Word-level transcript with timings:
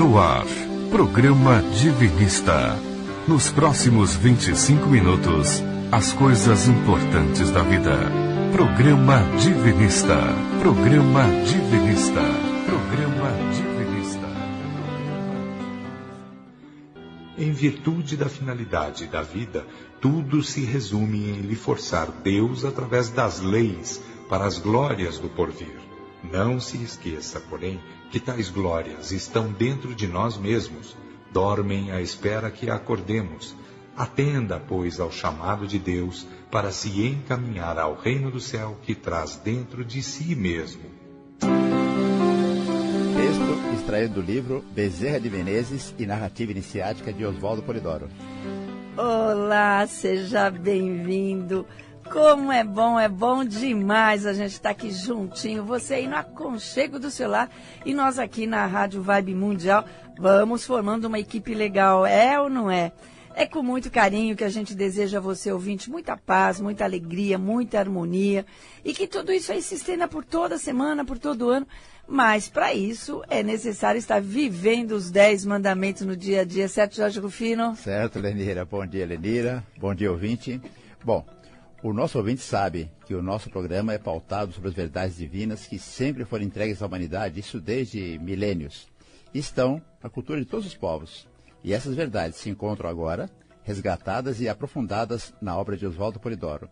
No 0.00 0.16
ar, 0.16 0.46
programa 0.90 1.62
Divinista. 1.78 2.74
Nos 3.28 3.50
próximos 3.50 4.16
25 4.16 4.86
minutos, 4.86 5.62
as 5.92 6.14
coisas 6.14 6.66
importantes 6.66 7.50
da 7.50 7.62
vida. 7.62 7.98
Programa 8.50 9.18
Divinista. 9.38 10.16
Programa 10.58 11.24
Divinista. 11.44 12.22
Programa 12.64 13.30
Divinista. 13.52 14.26
Em 17.36 17.52
virtude 17.52 18.16
da 18.16 18.30
finalidade 18.30 19.06
da 19.06 19.20
vida, 19.20 19.66
tudo 20.00 20.42
se 20.42 20.64
resume 20.64 21.28
em 21.28 21.42
lhe 21.42 21.54
forçar 21.54 22.10
Deus 22.24 22.64
através 22.64 23.10
das 23.10 23.40
leis 23.40 24.02
para 24.30 24.46
as 24.46 24.56
glórias 24.56 25.18
do 25.18 25.28
porvir. 25.28 25.78
Não 26.24 26.58
se 26.58 26.82
esqueça, 26.82 27.38
porém, 27.38 27.78
que 28.10 28.18
tais 28.18 28.50
glórias 28.50 29.12
estão 29.12 29.52
dentro 29.52 29.94
de 29.94 30.06
nós 30.06 30.36
mesmos, 30.36 30.96
dormem 31.32 31.92
à 31.92 32.00
espera 32.00 32.50
que 32.50 32.68
acordemos. 32.68 33.54
Atenda, 33.96 34.58
pois, 34.58 34.98
ao 34.98 35.12
chamado 35.12 35.66
de 35.66 35.78
Deus 35.78 36.26
para 36.50 36.72
se 36.72 37.06
encaminhar 37.06 37.78
ao 37.78 37.94
reino 37.94 38.30
do 38.30 38.40
céu 38.40 38.76
que 38.82 38.94
traz 38.94 39.36
dentro 39.36 39.84
de 39.84 40.02
si 40.02 40.34
mesmo. 40.34 40.82
Texto 43.16 43.74
extraído 43.74 44.14
do 44.14 44.22
livro 44.22 44.64
Bezerra 44.72 45.20
de 45.20 45.30
Menezes 45.30 45.94
e 45.98 46.06
Narrativa 46.06 46.50
Iniciática 46.50 47.12
de 47.12 47.24
Oswaldo 47.24 47.62
Polidoro. 47.62 48.08
Olá, 48.96 49.86
seja 49.86 50.50
bem-vindo. 50.50 51.64
Como 52.10 52.50
é 52.50 52.64
bom, 52.64 52.98
é 52.98 53.08
bom 53.08 53.44
demais 53.44 54.26
a 54.26 54.32
gente 54.32 54.50
estar 54.50 54.70
aqui 54.70 54.90
juntinho, 54.90 55.64
você 55.64 55.94
aí 55.94 56.08
no 56.08 56.16
aconchego 56.16 56.98
do 56.98 57.08
celular 57.08 57.48
e 57.86 57.94
nós 57.94 58.18
aqui 58.18 58.48
na 58.48 58.66
Rádio 58.66 59.00
Vibe 59.00 59.32
Mundial, 59.36 59.84
vamos 60.18 60.66
formando 60.66 61.04
uma 61.04 61.20
equipe 61.20 61.54
legal, 61.54 62.04
é 62.04 62.40
ou 62.40 62.50
não 62.50 62.68
é? 62.68 62.90
É 63.32 63.46
com 63.46 63.62
muito 63.62 63.92
carinho 63.92 64.34
que 64.34 64.42
a 64.42 64.48
gente 64.48 64.74
deseja 64.74 65.18
a 65.18 65.20
você, 65.20 65.52
ouvinte, 65.52 65.88
muita 65.88 66.16
paz, 66.16 66.60
muita 66.60 66.82
alegria, 66.82 67.38
muita 67.38 67.78
harmonia 67.78 68.44
e 68.84 68.92
que 68.92 69.06
tudo 69.06 69.32
isso 69.32 69.52
aí 69.52 69.62
se 69.62 69.76
estenda 69.76 70.08
por 70.08 70.24
toda 70.24 70.58
semana, 70.58 71.04
por 71.04 71.16
todo 71.16 71.48
ano. 71.48 71.66
Mas 72.08 72.48
para 72.48 72.74
isso 72.74 73.22
é 73.30 73.40
necessário 73.40 74.00
estar 74.00 74.20
vivendo 74.20 74.92
os 74.92 75.12
dez 75.12 75.44
mandamentos 75.44 76.02
no 76.02 76.16
dia 76.16 76.40
a 76.40 76.44
dia, 76.44 76.66
certo, 76.66 76.96
Jorge 76.96 77.20
Rufino? 77.20 77.76
Certo, 77.76 78.18
Lenira. 78.18 78.64
Bom 78.64 78.84
dia, 78.84 79.06
Lenira. 79.06 79.64
Bom 79.78 79.94
dia, 79.94 80.10
ouvinte. 80.10 80.60
Bom, 81.04 81.24
o 81.82 81.92
nosso 81.94 82.18
ouvinte 82.18 82.42
sabe 82.42 82.90
que 83.06 83.14
o 83.14 83.22
nosso 83.22 83.48
programa 83.48 83.94
é 83.94 83.98
pautado 83.98 84.52
sobre 84.52 84.68
as 84.68 84.74
verdades 84.74 85.16
divinas 85.16 85.66
que 85.66 85.78
sempre 85.78 86.26
foram 86.26 86.44
entregues 86.44 86.82
à 86.82 86.86
humanidade, 86.86 87.40
isso 87.40 87.58
desde 87.58 88.18
milênios. 88.18 88.86
Estão 89.32 89.80
na 90.02 90.10
cultura 90.10 90.40
de 90.40 90.44
todos 90.44 90.66
os 90.66 90.74
povos. 90.74 91.26
E 91.64 91.72
essas 91.72 91.94
verdades 91.94 92.36
se 92.38 92.50
encontram 92.50 92.90
agora, 92.90 93.30
resgatadas 93.62 94.42
e 94.42 94.48
aprofundadas 94.48 95.32
na 95.40 95.56
obra 95.56 95.74
de 95.74 95.86
Oswaldo 95.86 96.20
Polidoro, 96.20 96.68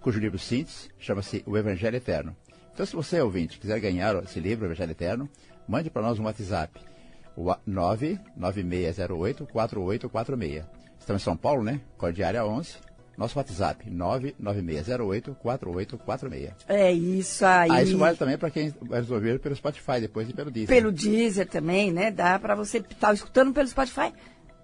cujo 0.00 0.18
livro 0.18 0.38
síntese 0.38 0.88
chama-se 0.98 1.42
O 1.46 1.58
Evangelho 1.58 1.96
Eterno. 1.96 2.34
Então, 2.72 2.86
se 2.86 2.96
você, 2.96 3.20
ouvinte, 3.20 3.58
quiser 3.58 3.78
ganhar 3.78 4.16
esse 4.24 4.40
livro, 4.40 4.64
O 4.64 4.68
Evangelho 4.68 4.92
Eterno, 4.92 5.28
mande 5.68 5.90
para 5.90 6.00
nós 6.00 6.18
um 6.18 6.24
WhatsApp, 6.24 6.80
o 7.36 7.44
99608-4846. 7.68 10.64
Estamos 10.98 11.20
em 11.20 11.24
São 11.24 11.36
Paulo, 11.36 11.62
né? 11.62 11.78
Cordiária 11.98 12.46
11 12.46 12.95
nosso 13.16 13.38
WhatsApp, 13.38 13.88
99608-4846. 13.90 16.52
É 16.68 16.92
isso 16.92 17.46
aí. 17.46 17.70
Ah, 17.70 17.82
isso 17.82 17.96
vale 17.96 18.16
também 18.16 18.36
para 18.36 18.50
quem 18.50 18.74
vai 18.82 19.00
resolver 19.00 19.38
pelo 19.38 19.56
Spotify 19.56 20.00
depois 20.00 20.28
e 20.28 20.34
pelo 20.34 20.50
Deezer. 20.50 20.76
Pelo 20.76 20.92
Deezer 20.92 21.48
também, 21.48 21.90
né? 21.90 22.10
Dá 22.10 22.38
para 22.38 22.54
você 22.54 22.76
estar 22.78 23.08
tá 23.08 23.14
escutando 23.14 23.52
pelo 23.52 23.68
Spotify. 23.68 24.12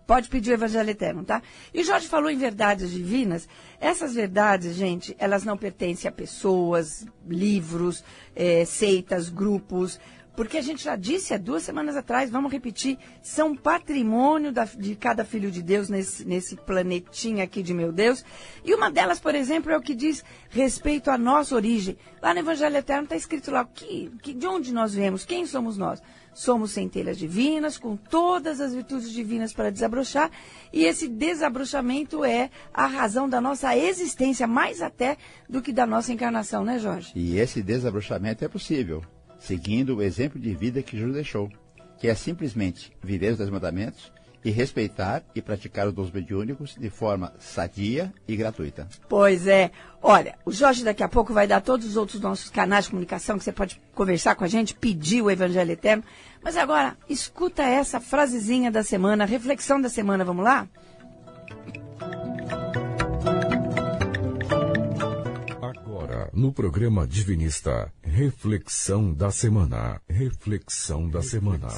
Pode 0.07 0.29
pedir 0.29 0.51
o 0.51 0.55
Evangelho 0.55 0.91
Eterno, 0.91 1.25
tá? 1.25 1.41
E 1.73 1.83
Jorge 1.85 2.09
falou 2.09 2.29
em 2.29 2.37
verdades 2.37 2.91
divinas. 2.91 3.49
Essas 3.81 4.15
verdades, 4.15 4.75
gente, 4.75 5.17
elas 5.19 5.45
não 5.45 5.57
pertencem 5.57 6.09
a 6.09 6.13
pessoas, 6.13 7.07
livros, 7.27 8.05
é, 8.35 8.65
seitas, 8.65 9.31
grupos 9.31 10.01
porque 10.35 10.57
a 10.57 10.63
gente 10.63 10.83
já 10.83 10.97
disse 10.97 11.35
há 11.35 11.39
duas 11.39 11.63
semanas 11.63 11.97
atrás, 11.97 12.31
vamos 12.31 12.51
repetir, 12.51 12.99
são 13.23 13.55
patrimônio 13.55 14.53
da, 14.53 14.65
de 14.65 14.97
cada 14.97 15.25
filho 15.25 15.51
de 15.51 15.63
Deus 15.63 15.89
nesse, 15.89 16.25
nesse 16.25 16.57
planetinha 16.57 17.45
aqui 17.45 17.63
de 17.63 17.75
meu 17.75 17.93
Deus. 17.93 18.25
E 18.65 18.75
uma 18.75 18.91
delas, 18.91 19.21
por 19.21 19.35
exemplo, 19.35 19.71
é 19.71 19.77
o 19.77 19.83
que 19.83 19.95
diz 19.95 20.25
respeito 20.49 21.11
à 21.11 21.19
nossa 21.19 21.55
origem. 21.55 21.97
Lá 22.23 22.33
no 22.33 22.41
Evangelho 22.41 22.77
Eterno 22.77 23.05
está 23.05 23.17
escrito 23.17 23.51
lá 23.51 23.65
que, 23.65 24.11
que, 24.23 24.33
de 24.33 24.47
onde 24.47 24.73
nós 24.73 24.95
viemos, 24.95 25.25
quem 25.25 25.47
somos 25.47 25.77
nós. 25.77 26.01
Somos 26.35 26.71
centelhas 26.71 27.19
divinas, 27.19 27.77
com 27.77 27.95
todas 27.95 28.59
as 28.59 28.73
virtudes 28.73 29.11
divinas 29.11 29.53
para 29.53 29.71
desabrochar, 29.71 30.31
e 30.73 30.87
esse 30.87 31.07
desabrochamento 31.07 32.25
é 32.25 32.49
a 32.73 32.87
razão 32.87 33.29
da 33.29 33.39
nossa 33.39 33.77
existência, 33.77 34.47
mais 34.47 34.81
até 34.81 35.19
do 35.47 35.61
que 35.61 35.75
da 35.75 35.87
nossa 35.87 36.11
encarnação, 36.11 36.65
né, 36.65 36.79
Jorge? 36.79 37.13
E 37.15 37.39
esse 37.39 37.63
desabrochamento 37.63 38.43
é 38.43 38.49
possível 38.49 39.05
seguindo 39.43 39.97
o 39.97 40.03
exemplo 40.03 40.41
de 40.41 40.55
vida 40.55 40.83
que 40.83 40.97
Jesus 40.97 41.15
deixou, 41.15 41.51
que 41.99 42.09
é 42.09 42.15
simplesmente 42.15 42.93
viver 43.03 43.33
os 43.33 43.39
dez 43.39 43.51
mandamentos 43.51 44.13
e 44.45 44.51
respeitar 44.51 45.23
e 45.35 45.43
praticar 45.43 45.87
os 45.87 45.95
dons 45.95 46.11
mediúnicos 46.11 46.75
de 46.79 46.91
forma 46.91 47.33
sadia 47.39 48.13
e 48.27 48.35
gratuita. 48.35 48.89
Pois 49.09 49.47
é. 49.47 49.71
Olha, 50.03 50.37
o 50.45 50.51
Jorge 50.51 50.83
daqui 50.83 51.03
a 51.03 51.09
pouco 51.09 51.33
vai 51.33 51.47
dar 51.47 51.61
todos 51.61 51.87
os 51.87 51.97
outros 51.97 52.21
nossos 52.21 52.51
canais 52.51 52.85
de 52.85 52.91
comunicação 52.91 53.39
que 53.39 53.45
você 53.45 53.53
pode 53.53 53.81
conversar 53.95 54.35
com 54.35 54.45
a 54.45 54.49
gente, 54.49 54.75
pedir 54.75 55.23
o 55.23 55.31
Evangelho 55.31 55.71
Eterno. 55.71 56.03
Mas 56.43 56.57
agora, 56.57 56.97
escuta 57.09 57.63
essa 57.63 58.01
frasezinha 58.01 58.71
da 58.71 58.83
semana, 58.83 59.25
reflexão 59.25 59.81
da 59.81 59.89
semana, 59.89 60.25
vamos 60.25 60.45
lá? 60.45 60.69
No 66.33 66.53
programa 66.53 67.07
Divinista, 67.07 67.93
Reflexão 68.03 69.13
da 69.13 69.31
Semana. 69.31 70.01
Reflexão 70.09 71.09
da 71.09 71.23
Semana. 71.23 71.69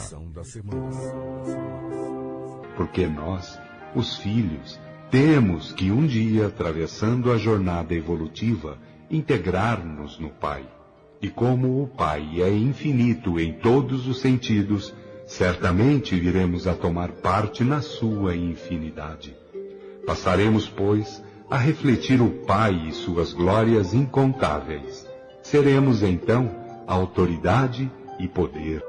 Porque 2.77 3.07
nós, 3.07 3.59
os 3.95 4.17
filhos, 4.17 4.79
temos 5.11 5.73
que 5.73 5.91
um 5.91 6.07
dia, 6.07 6.49
atravessando 6.49 7.33
a 7.33 7.39
jornada 7.39 7.95
evolutiva, 7.95 8.79
integrar-nos 9.11 10.19
no 10.19 10.31
Pai. 10.31 10.69
E 11.23 11.31
como 11.31 11.83
o 11.83 11.87
Pai 11.87 12.43
é 12.43 12.51
infinito 12.51 13.41
em 13.41 13.53
todos 13.53 14.07
os 14.07 14.21
sentidos, 14.21 14.93
certamente 15.27 16.19
viremos 16.19 16.67
a 16.67 16.75
tomar 16.75 17.13
parte 17.13 17.65
na 17.65 17.81
sua 17.81 18.37
infinidade. 18.37 19.35
Passaremos, 20.07 20.69
pois, 20.69 21.24
a 21.51 21.59
refletir 21.59 22.21
o 22.21 22.31
Pai 22.45 22.75
e 22.89 22.93
suas 22.93 23.33
glórias 23.33 23.93
incontáveis. 23.95 25.07
Seremos 25.43 26.03
então 26.03 26.51
autoridade 26.87 27.91
e 28.19 28.27
poder. 28.27 28.83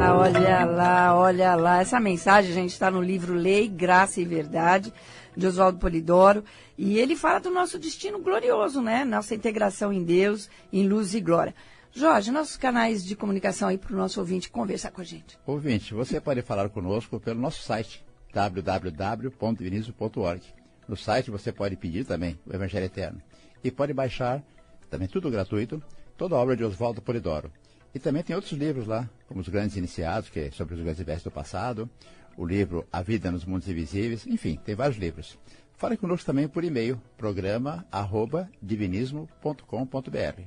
Ah, 0.00 0.14
olha 0.16 0.64
lá, 0.64 1.16
olha 1.16 1.54
lá. 1.54 1.80
Essa 1.80 2.00
mensagem, 2.00 2.50
a 2.50 2.54
gente, 2.54 2.72
está 2.72 2.90
no 2.90 3.02
livro 3.02 3.34
Lei, 3.34 3.68
Graça 3.68 4.20
e 4.20 4.24
Verdade, 4.24 4.92
de 5.36 5.46
Oswaldo 5.46 5.78
Polidoro. 5.78 6.44
E 6.76 6.98
ele 6.98 7.16
fala 7.16 7.40
do 7.40 7.50
nosso 7.50 7.78
destino 7.78 8.20
glorioso, 8.20 8.80
né? 8.80 9.04
Nossa 9.04 9.34
integração 9.34 9.92
em 9.92 10.02
Deus, 10.02 10.48
em 10.72 10.86
luz 10.86 11.14
e 11.14 11.20
glória. 11.20 11.54
Jorge, 11.92 12.30
nossos 12.30 12.56
canais 12.56 13.04
de 13.04 13.14
comunicação 13.14 13.68
aí 13.68 13.76
para 13.76 13.92
o 13.92 13.98
nosso 13.98 14.18
ouvinte 14.18 14.48
conversar 14.48 14.90
com 14.90 15.02
a 15.02 15.04
gente. 15.04 15.38
Ouvinte, 15.46 15.92
você 15.92 16.20
pode 16.20 16.40
falar 16.40 16.68
conosco 16.70 17.20
pelo 17.20 17.38
nosso 17.38 17.62
site 17.62 18.02
www.vinicius.org. 18.32 20.42
No 20.88 20.96
site 20.96 21.30
você 21.30 21.52
pode 21.52 21.76
pedir 21.76 22.04
também 22.04 22.38
o 22.46 22.54
Evangelho 22.54 22.86
Eterno. 22.86 23.22
E 23.62 23.70
pode 23.70 23.92
baixar, 23.92 24.42
também 24.90 25.08
tudo 25.08 25.30
gratuito, 25.30 25.82
toda 26.16 26.34
a 26.34 26.38
obra 26.38 26.56
de 26.56 26.64
Oswaldo 26.64 27.00
Polidoro. 27.00 27.50
E 27.94 27.98
também 27.98 28.22
tem 28.22 28.34
outros 28.34 28.52
livros 28.52 28.86
lá, 28.86 29.08
como 29.28 29.40
Os 29.40 29.48
Grandes 29.48 29.76
Iniciados, 29.76 30.30
que 30.30 30.40
é 30.40 30.50
sobre 30.50 30.74
os 30.74 30.80
grandes 30.80 31.04
vestes 31.04 31.24
do 31.24 31.30
passado, 31.30 31.88
o 32.36 32.46
livro 32.46 32.86
A 32.90 33.02
Vida 33.02 33.30
nos 33.30 33.44
Mundos 33.44 33.68
Invisíveis, 33.68 34.26
enfim, 34.26 34.58
tem 34.64 34.74
vários 34.74 34.98
livros. 34.98 35.38
Fale 35.76 35.96
conosco 35.96 36.24
também 36.24 36.48
por 36.48 36.64
e-mail, 36.64 37.00
programa 37.16 37.84
arroba 37.90 38.48
divinismo.com.br. 38.62 40.42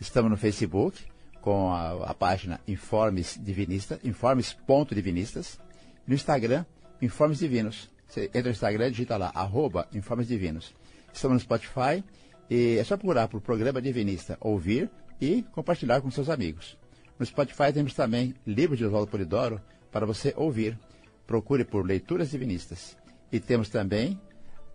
Estamos 0.00 0.30
no 0.30 0.36
Facebook 0.36 1.04
com 1.40 1.72
a, 1.72 2.10
a 2.10 2.14
página 2.14 2.60
Informes 2.66 3.38
Divinistas, 3.42 3.98
informes.divinistas, 4.04 5.60
no 6.06 6.14
Instagram, 6.14 6.64
Informes 7.02 7.40
Divinos. 7.40 7.90
Você 8.06 8.26
entra 8.26 8.44
no 8.44 8.50
Instagram, 8.50 8.92
digita 8.92 9.16
lá, 9.16 9.32
arroba 9.34 9.88
Informes 9.92 10.28
Divinos. 10.28 10.72
Estamos 11.12 11.34
no 11.34 11.40
Spotify 11.40 12.04
e 12.48 12.76
é 12.78 12.84
só 12.84 12.96
procurar 12.96 13.26
por 13.26 13.40
Programa 13.40 13.82
Divinista, 13.82 14.38
ouvir 14.40 14.88
e 15.20 15.42
compartilhar 15.50 16.00
com 16.00 16.12
seus 16.12 16.30
amigos. 16.30 16.78
No 17.18 17.26
Spotify 17.26 17.72
temos 17.72 17.92
também 17.92 18.36
livros 18.46 18.78
de 18.78 18.84
Oswaldo 18.84 19.10
Polidoro 19.10 19.60
para 19.90 20.06
você 20.06 20.32
ouvir. 20.36 20.78
Procure 21.26 21.64
por 21.64 21.84
Leituras 21.84 22.30
Divinistas. 22.30 22.96
E 23.32 23.40
temos 23.40 23.68
também, 23.68 24.16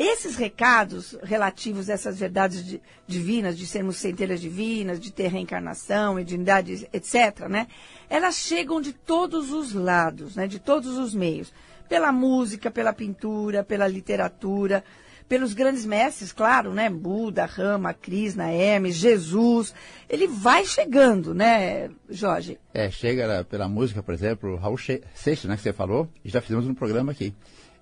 esses 0.00 0.34
recados 0.34 1.14
relativos 1.22 1.90
a 1.90 1.92
essas 1.92 2.18
verdades 2.18 2.80
divinas, 3.06 3.58
de 3.58 3.66
sermos 3.66 3.98
centelhas 3.98 4.40
divinas, 4.40 4.98
de 4.98 5.12
ter 5.12 5.28
reencarnação, 5.28 6.14
mediunidade, 6.14 6.88
etc., 6.90 7.46
né? 7.50 7.66
Elas 8.08 8.36
chegam 8.36 8.80
de 8.80 8.94
todos 8.94 9.52
os 9.52 9.74
lados, 9.74 10.36
né? 10.36 10.46
De 10.46 10.58
todos 10.58 10.96
os 10.96 11.14
meios. 11.14 11.52
Pela 11.86 12.10
música, 12.10 12.70
pela 12.70 12.94
pintura, 12.94 13.62
pela 13.62 13.86
literatura, 13.86 14.82
pelos 15.28 15.52
grandes 15.52 15.84
mestres, 15.84 16.32
claro, 16.32 16.72
né? 16.72 16.88
Buda, 16.88 17.44
Rama, 17.44 17.92
Krishna, 17.92 18.50
Hermes, 18.50 18.94
Jesus. 18.94 19.74
Ele 20.08 20.26
vai 20.26 20.64
chegando, 20.64 21.34
né, 21.34 21.90
Jorge? 22.08 22.58
É, 22.72 22.90
chega 22.90 23.44
pela 23.44 23.68
música, 23.68 24.02
por 24.02 24.14
exemplo, 24.14 24.56
Raul 24.56 24.78
Seixas, 24.78 25.44
né, 25.44 25.56
que 25.56 25.62
você 25.62 25.74
falou, 25.74 26.08
já 26.24 26.40
fizemos 26.40 26.66
um 26.66 26.74
programa 26.74 27.12
aqui 27.12 27.34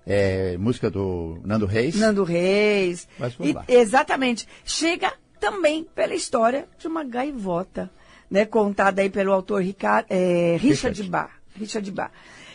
é, 0.05 0.57
música 0.57 0.89
do 0.89 1.39
Nando 1.43 1.65
Reis. 1.65 1.95
Nando 1.95 2.23
Reis. 2.23 3.07
Mas 3.17 3.35
lá. 3.37 3.63
exatamente. 3.67 4.47
Chega 4.63 5.13
também 5.39 5.83
pela 5.95 6.13
história 6.13 6.67
de 6.77 6.87
uma 6.87 7.03
gaivota, 7.03 7.89
né, 8.29 8.45
contada 8.45 9.01
aí 9.01 9.09
pelo 9.09 9.31
autor 9.31 9.61
Richard, 9.61 10.05
é, 10.09 10.57
Richard, 10.59 11.01
Richard 11.01 11.09
Bach. 11.09 11.31
Richard 11.55 11.91
Bach. 11.91 12.11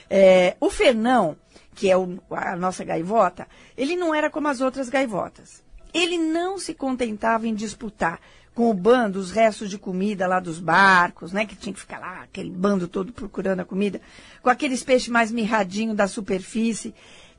É, 0.09 0.57
o 0.61 0.71
Fernão, 0.71 1.37
que 1.75 1.91
é 1.91 1.97
o, 1.97 2.19
a 2.31 2.57
nossa 2.57 2.85
gaivota, 2.85 3.49
ele 3.77 3.97
não 3.97 4.15
era 4.15 4.31
como 4.31 4.49
as 4.49 4.61
outras 4.61 4.89
gaivotas. 4.89 5.63
Ele 5.93 6.19
não 6.19 6.59
se 6.59 6.75
contentava 6.75 7.47
em 7.47 7.55
disputar 7.55 8.21
com 8.55 8.71
o 8.71 8.75
bando 8.75 9.19
os 9.19 9.33
restos 9.33 9.69
de 9.69 9.77
comida 9.77 10.27
lá 10.27 10.39
dos 10.39 10.61
barcos, 10.61 11.33
né? 11.33 11.45
Que 11.45 11.57
tinha 11.57 11.73
que 11.73 11.81
ficar 11.81 11.99
lá, 11.99 12.23
aquele 12.23 12.51
bando 12.51 12.87
todo 12.87 13.13
procurando 13.13 13.61
a 13.61 13.65
comida, 13.65 14.01
com 14.41 14.49
aqueles 14.49 14.85
peixes 14.85 15.09
mais 15.09 15.33
mirradinhos 15.33 15.97
da 15.97 16.07
superfície. 16.07 16.95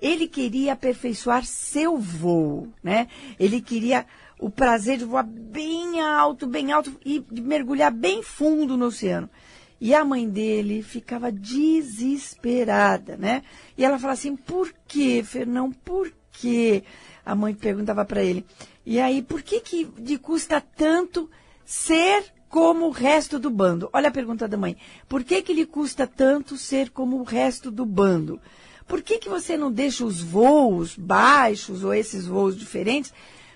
Ele 0.06 0.28
queria 0.28 0.74
aperfeiçoar 0.74 1.44
seu 1.44 1.98
voo, 1.98 2.68
né? 2.84 3.08
Ele 3.40 3.60
queria 3.60 4.06
o 4.40 4.52
prazer 4.52 5.00
de 5.00 5.04
voar 5.04 5.24
bem 5.24 6.00
alto, 6.00 6.46
bem 6.46 6.72
alto 6.72 6.96
e 7.04 7.26
de 7.32 7.42
mergulhar 7.42 7.92
bem 7.92 8.22
fundo 8.22 8.78
no 8.78 8.86
oceano. 8.86 9.28
E 9.82 9.96
a 9.96 10.06
mãe 10.06 10.30
dele 10.30 10.84
ficava 10.84 11.32
desesperada, 11.32 13.18
né? 13.18 13.42
E 13.76 13.84
ela 13.84 13.98
falava 13.98 14.14
assim: 14.14 14.36
por 14.36 14.72
quê, 14.88 15.24
Fernão? 15.26 15.72
Por 15.72 16.14
quê? 16.34 16.84
A 17.26 17.34
mãe 17.34 17.56
perguntava 17.56 18.06
para 18.06 18.24
ele. 18.24 18.46
E 18.86 19.00
aí, 19.00 19.24
por 19.24 19.42
que 19.42 19.60
que 19.60 19.90
lhe 19.98 20.20
custa 20.20 20.62
tanto 20.62 21.28
ser 21.66 22.32
como 22.48 22.86
o 22.86 22.92
resto 22.92 23.40
do 23.40 23.50
bando? 23.50 23.90
Olha 23.92 24.10
a 24.10 24.12
pergunta 24.12 24.48
da 24.48 24.56
mãe. 24.56 24.78
Por 25.10 25.24
que 25.24 25.42
que 25.42 25.52
lhe 25.52 25.66
custa 25.66 26.06
tanto 26.06 26.58
ser 26.58 26.92
como 26.92 27.18
o 27.18 27.24
resto 27.24 27.72
do 27.72 27.88
bando? 27.88 28.40
Por 28.88 29.02
que, 29.02 29.18
que 29.18 29.30
você 29.30 29.58
não 29.58 29.72
deixa 29.72 30.06
os 30.06 30.22
voos 30.22 30.96
baixos 30.96 31.84
ou 31.84 31.94
esses 31.94 32.28
voos 32.28 32.58
diferentes 32.58 33.14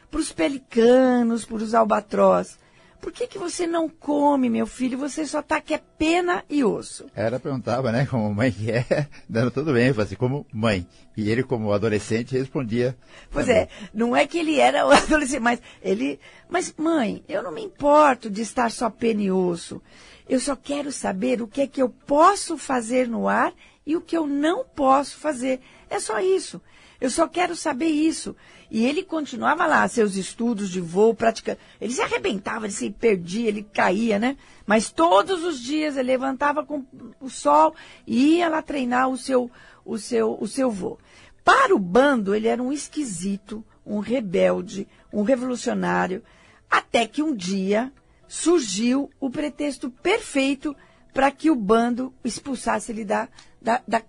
para 0.09 0.19
os 0.19 0.31
pelicanos, 0.31 1.45
para 1.45 1.57
os 1.57 1.73
albatroz? 1.73 2.57
Por 3.01 3.13
que, 3.13 3.27
que 3.27 3.37
você 3.37 3.65
não 3.65 3.87
come, 3.87 4.49
meu 4.49 4.67
filho? 4.67 4.97
Você 4.97 5.25
só 5.25 5.41
tá 5.41 5.61
que 5.61 5.73
é 5.73 5.81
pena 5.97 6.43
e 6.49 6.65
osso. 6.65 7.05
Ela 7.15 7.39
perguntava, 7.39 7.91
né, 7.93 8.05
como 8.05 8.33
mãe 8.33 8.51
que 8.51 8.69
é, 8.69 9.07
dando 9.27 9.51
tudo 9.51 9.71
bem, 9.71 9.93
assim, 9.97 10.15
como 10.15 10.45
mãe. 10.51 10.85
E 11.15 11.29
ele, 11.29 11.41
como 11.41 11.71
adolescente, 11.71 12.37
respondia. 12.37 12.97
Pois 13.31 13.47
é, 13.47 13.69
não 13.93 14.15
é 14.15 14.27
que 14.27 14.37
ele 14.37 14.59
era 14.59 14.85
o 14.85 14.91
adolescente, 14.91 15.39
mas 15.39 15.61
ele. 15.81 16.19
Mas, 16.49 16.73
mãe, 16.77 17.23
eu 17.29 17.41
não 17.41 17.53
me 17.53 17.63
importo 17.63 18.29
de 18.29 18.41
estar 18.41 18.69
só 18.69 18.89
pena 18.89 19.21
e 19.21 19.31
osso. 19.31 19.81
Eu 20.27 20.39
só 20.39 20.55
quero 20.55 20.91
saber 20.91 21.41
o 21.41 21.47
que 21.47 21.61
é 21.61 21.67
que 21.67 21.81
eu 21.81 21.89
posso 21.89 22.57
fazer 22.57 23.07
no 23.07 23.27
ar 23.27 23.53
e 23.89 23.95
o 23.95 24.01
que 24.01 24.15
eu 24.15 24.27
não 24.27 24.63
posso 24.63 25.17
fazer. 25.17 25.59
É 25.89 25.99
só 25.99 26.19
isso. 26.19 26.61
Eu 27.01 27.09
só 27.09 27.27
quero 27.27 27.55
saber 27.55 27.87
isso. 27.87 28.35
E 28.69 28.85
ele 28.85 29.01
continuava 29.01 29.65
lá, 29.65 29.87
seus 29.87 30.15
estudos 30.15 30.69
de 30.69 30.79
voo, 30.79 31.15
praticando. 31.15 31.57
Ele 31.81 31.91
se 31.91 31.99
arrebentava, 31.99 32.67
ele 32.67 32.73
se 32.73 32.91
perdia, 32.91 33.47
ele 33.47 33.63
caía, 33.63 34.19
né? 34.19 34.37
Mas 34.63 34.91
todos 34.91 35.43
os 35.43 35.59
dias 35.59 35.97
ele 35.97 36.11
levantava 36.11 36.63
com 36.63 36.85
o 37.19 37.31
sol 37.31 37.73
e 38.05 38.35
ia 38.35 38.47
lá 38.47 38.61
treinar 38.61 39.09
o 39.09 39.17
seu, 39.17 39.49
o 39.83 39.97
seu, 39.97 40.37
o 40.39 40.47
seu 40.47 40.69
voo. 40.69 40.99
Para 41.43 41.73
o 41.73 41.79
bando, 41.79 42.35
ele 42.35 42.47
era 42.47 42.61
um 42.61 42.71
esquisito, 42.71 43.65
um 43.83 43.97
rebelde, 43.97 44.87
um 45.11 45.23
revolucionário, 45.23 46.21
até 46.69 47.07
que 47.07 47.23
um 47.23 47.35
dia 47.35 47.91
surgiu 48.27 49.09
o 49.19 49.31
pretexto 49.31 49.89
perfeito 49.89 50.75
para 51.11 51.31
que 51.31 51.49
o 51.49 51.55
bando 51.55 52.13
expulsasse 52.23 52.91
ele 52.91 53.03
da, 53.03 53.27
da, 53.61 53.81
da, 53.87 54.01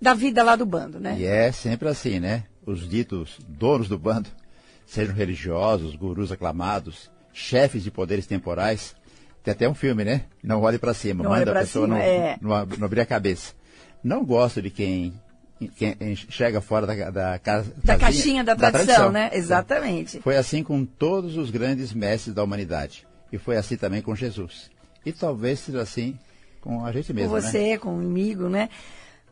da 0.00 0.14
vida 0.14 0.42
lá 0.42 0.56
do 0.56 0.66
bando, 0.66 1.00
né? 1.00 1.16
E 1.18 1.24
é 1.24 1.50
sempre 1.52 1.88
assim, 1.88 2.20
né? 2.20 2.44
Os 2.66 2.88
ditos 2.88 3.38
donos 3.46 3.88
do 3.88 3.98
bando, 3.98 4.28
sejam 4.86 5.14
religiosos, 5.14 5.96
gurus 5.96 6.32
aclamados, 6.32 7.10
chefes 7.32 7.82
de 7.82 7.90
poderes 7.90 8.26
temporais, 8.26 8.94
tem 9.42 9.52
até 9.52 9.68
um 9.68 9.74
filme, 9.74 10.04
né? 10.04 10.22
Não 10.42 10.62
olhe 10.62 10.78
para 10.78 10.94
cima, 10.94 11.22
não 11.22 11.30
manda 11.30 11.50
a 11.50 11.60
pessoa 11.60 11.86
cima, 11.86 11.98
não, 11.98 12.02
é... 12.02 12.38
não, 12.40 12.66
não 12.78 12.86
abrir 12.86 13.00
a 13.00 13.06
cabeça. 13.06 13.52
Não 14.02 14.24
gosto 14.24 14.62
de 14.62 14.70
quem 14.70 15.12
quem 15.76 16.16
chega 16.16 16.60
fora 16.60 16.86
da, 16.86 17.10
da, 17.10 17.38
da 17.82 17.98
caixinha 17.98 18.42
da 18.42 18.56
tradição, 18.56 18.56
da 18.56 18.70
tradição, 18.84 19.12
né? 19.12 19.30
Exatamente. 19.32 20.20
Foi 20.20 20.36
assim 20.36 20.62
com 20.62 20.84
todos 20.84 21.36
os 21.36 21.50
grandes 21.50 21.92
mestres 21.92 22.34
da 22.34 22.42
humanidade. 22.42 23.06
E 23.32 23.38
foi 23.38 23.56
assim 23.56 23.76
também 23.76 24.02
com 24.02 24.14
Jesus. 24.14 24.70
E 25.06 25.12
talvez 25.12 25.60
seja 25.60 25.80
assim 25.80 26.18
com 26.64 26.84
a 26.84 26.90
gente 26.90 27.12
mesmo. 27.12 27.28
Com 27.28 27.36
né? 27.36 27.40
você, 27.42 27.70
né? 27.72 27.78
comigo, 27.78 28.48
né? 28.48 28.70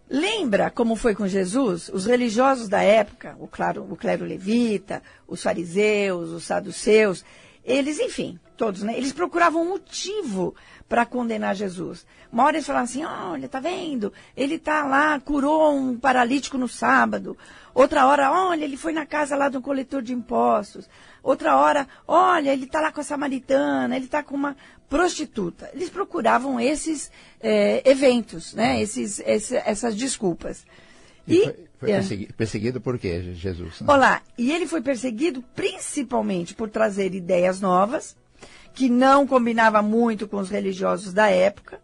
Lembra 0.08 0.70
como 0.70 0.94
foi 0.94 1.14
com 1.14 1.26
Jesus? 1.26 1.88
Os 1.88 2.04
religiosos 2.04 2.68
da 2.68 2.82
época, 2.82 3.34
o, 3.40 3.48
claro, 3.48 3.86
o 3.90 3.96
clero 3.96 4.26
levita, 4.26 5.02
os 5.26 5.42
fariseus, 5.42 6.28
os 6.28 6.44
saduceus, 6.44 7.24
eles, 7.64 7.98
enfim, 7.98 8.38
todos, 8.54 8.82
né? 8.82 8.94
Eles 8.94 9.12
procuravam 9.12 9.62
um 9.62 9.70
motivo 9.70 10.54
para 10.86 11.06
condenar 11.06 11.54
Jesus. 11.54 12.04
Uma 12.30 12.44
hora 12.44 12.56
eles 12.56 12.66
falavam 12.66 12.84
assim, 12.84 13.04
olha, 13.04 13.48
tá 13.48 13.60
vendo? 13.60 14.12
Ele 14.36 14.58
tá 14.58 14.84
lá, 14.84 15.18
curou 15.18 15.74
um 15.74 15.98
paralítico 15.98 16.58
no 16.58 16.68
sábado. 16.68 17.38
Outra 17.72 18.04
hora, 18.06 18.30
olha, 18.30 18.64
ele 18.64 18.76
foi 18.76 18.92
na 18.92 19.06
casa 19.06 19.34
lá 19.34 19.48
do 19.48 19.62
coletor 19.62 20.02
de 20.02 20.12
impostos. 20.12 20.86
Outra 21.22 21.56
hora, 21.56 21.88
olha, 22.06 22.52
ele 22.52 22.64
está 22.64 22.80
lá 22.80 22.92
com 22.92 23.00
a 23.00 23.04
samaritana, 23.04 23.96
ele 23.96 24.04
está 24.04 24.22
com 24.22 24.34
uma 24.34 24.54
prostituta. 24.92 25.70
Eles 25.72 25.88
procuravam 25.88 26.60
esses 26.60 27.10
é, 27.40 27.82
eventos, 27.90 28.52
né? 28.52 28.82
Esses, 28.82 29.20
esse, 29.20 29.56
essas 29.56 29.96
desculpas. 29.96 30.66
E, 31.26 31.36
e 31.36 31.44
foi, 31.44 31.54
foi 31.80 31.90
é, 31.90 31.94
perseguido, 31.94 32.34
perseguido, 32.34 32.80
por 32.80 32.98
quê, 32.98 33.32
Jesus? 33.32 33.80
Né? 33.80 33.86
Olá, 33.90 34.20
e 34.36 34.52
ele 34.52 34.66
foi 34.66 34.82
perseguido 34.82 35.42
principalmente 35.56 36.54
por 36.54 36.68
trazer 36.68 37.14
ideias 37.14 37.58
novas, 37.58 38.14
que 38.74 38.90
não 38.90 39.26
combinava 39.26 39.80
muito 39.80 40.28
com 40.28 40.36
os 40.36 40.50
religiosos 40.50 41.14
da 41.14 41.30
época, 41.30 41.80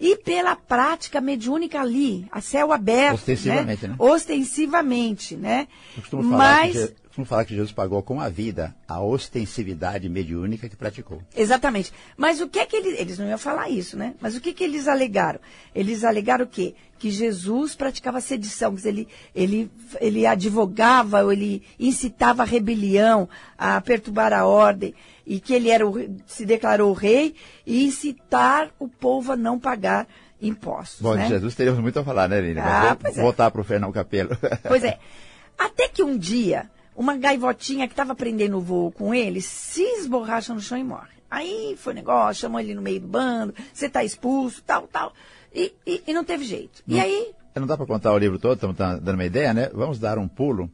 e 0.00 0.16
pela 0.16 0.56
prática 0.56 1.20
mediúnica 1.20 1.80
ali, 1.80 2.26
a 2.32 2.40
céu 2.40 2.72
aberto. 2.72 3.16
Ostensivamente, 3.16 3.82
né? 3.82 3.88
né? 3.88 3.96
Ostensivamente, 3.98 5.36
né? 5.36 5.68
Mas 6.12 6.94
costumo 7.18 7.24
falar 7.24 7.44
que 7.44 7.54
Jesus 7.54 7.72
pagou 7.72 8.02
com 8.02 8.20
a 8.20 8.28
vida 8.28 8.74
a 8.86 9.00
ostensividade 9.00 10.08
mediúnica 10.08 10.68
que 10.68 10.76
praticou. 10.76 11.20
Exatamente. 11.36 11.92
Mas 12.16 12.40
o 12.40 12.48
que 12.48 12.58
é 12.58 12.66
que 12.66 12.76
eles. 12.76 12.98
Eles 12.98 13.18
não 13.18 13.26
iam 13.26 13.38
falar 13.38 13.68
isso, 13.68 13.96
né? 13.96 14.14
Mas 14.20 14.36
o 14.36 14.40
que, 14.40 14.52
que 14.52 14.62
eles 14.62 14.86
alegaram? 14.86 15.40
Eles 15.74 16.04
alegaram 16.04 16.44
o 16.44 16.48
quê? 16.48 16.74
Que 16.98 17.10
Jesus 17.10 17.74
praticava 17.74 18.20
sedição, 18.20 18.74
que 18.74 18.86
ele, 18.86 19.08
ele, 19.34 19.70
ele 20.00 20.26
advogava, 20.26 21.22
ou 21.22 21.32
ele 21.32 21.62
incitava 21.78 22.42
a 22.42 22.46
rebelião, 22.46 23.28
a 23.56 23.80
perturbar 23.80 24.32
a 24.32 24.46
ordem, 24.46 24.94
e 25.26 25.40
que 25.40 25.54
ele 25.54 25.70
era 25.70 25.86
o, 25.86 25.94
se 26.26 26.44
declarou 26.44 26.92
rei 26.92 27.34
e 27.66 27.84
incitar 27.84 28.70
o 28.78 28.88
povo 28.88 29.32
a 29.32 29.36
não 29.36 29.58
pagar 29.58 30.08
impostos. 30.40 31.00
Bom, 31.00 31.14
né? 31.14 31.24
de 31.24 31.30
Jesus 31.30 31.54
teríamos 31.54 31.80
muito 31.80 31.98
a 31.98 32.04
falar, 32.04 32.28
né, 32.28 32.40
Lili? 32.40 32.60
Ah, 32.60 32.90
Mas 32.90 32.98
pois 33.00 33.14
vou 33.14 33.22
é. 33.22 33.24
voltar 33.24 33.50
para 33.50 33.60
o 33.60 33.64
Fernão 33.64 33.92
Capelo. 33.92 34.36
Pois 34.66 34.84
é. 34.84 34.98
Até 35.58 35.88
que 35.88 36.04
um 36.04 36.16
dia, 36.16 36.70
uma 36.98 37.16
gaivotinha 37.16 37.86
que 37.86 37.92
estava 37.92 38.12
aprendendo 38.12 38.58
o 38.58 38.60
voo 38.60 38.90
com 38.90 39.14
ele 39.14 39.40
se 39.40 39.82
esborracha 39.82 40.52
no 40.52 40.60
chão 40.60 40.76
e 40.76 40.82
morre. 40.82 41.16
Aí 41.30 41.76
foi 41.78 41.94
negócio, 41.94 42.40
chamou 42.40 42.58
ele 42.58 42.74
no 42.74 42.82
meio 42.82 43.00
do 43.00 43.06
bando, 43.06 43.54
você 43.72 43.86
está 43.86 44.02
expulso, 44.02 44.60
tal, 44.66 44.88
tal. 44.88 45.12
E, 45.54 45.72
e, 45.86 46.02
e 46.08 46.12
não 46.12 46.24
teve 46.24 46.44
jeito. 46.44 46.82
E 46.88 46.98
aí, 46.98 47.30
Não 47.54 47.68
dá 47.68 47.76
para 47.76 47.86
contar 47.86 48.12
o 48.12 48.18
livro 48.18 48.38
todo, 48.38 48.54
estamos 48.54 48.76
dando 48.76 49.14
uma 49.14 49.24
ideia, 49.24 49.54
né? 49.54 49.70
Vamos 49.72 50.00
dar 50.00 50.18
um 50.18 50.26
pulo 50.26 50.68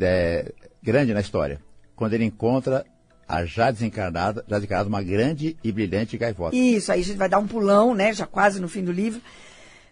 é, 0.00 0.52
grande 0.82 1.12
na 1.12 1.20
história. 1.20 1.60
Quando 1.94 2.14
ele 2.14 2.24
encontra 2.24 2.86
a 3.28 3.44
já 3.44 3.70
desencarnada, 3.70 4.42
já 4.48 4.56
desencarnada, 4.56 4.88
uma 4.88 5.02
grande 5.02 5.54
e 5.62 5.70
brilhante 5.70 6.16
gaivota. 6.16 6.56
Isso, 6.56 6.90
aí 6.90 7.02
a 7.02 7.04
gente 7.04 7.18
vai 7.18 7.28
dar 7.28 7.38
um 7.38 7.46
pulão, 7.46 7.94
né? 7.94 8.14
Já 8.14 8.24
quase 8.24 8.58
no 8.58 8.68
fim 8.68 8.82
do 8.82 8.92
livro. 8.92 9.20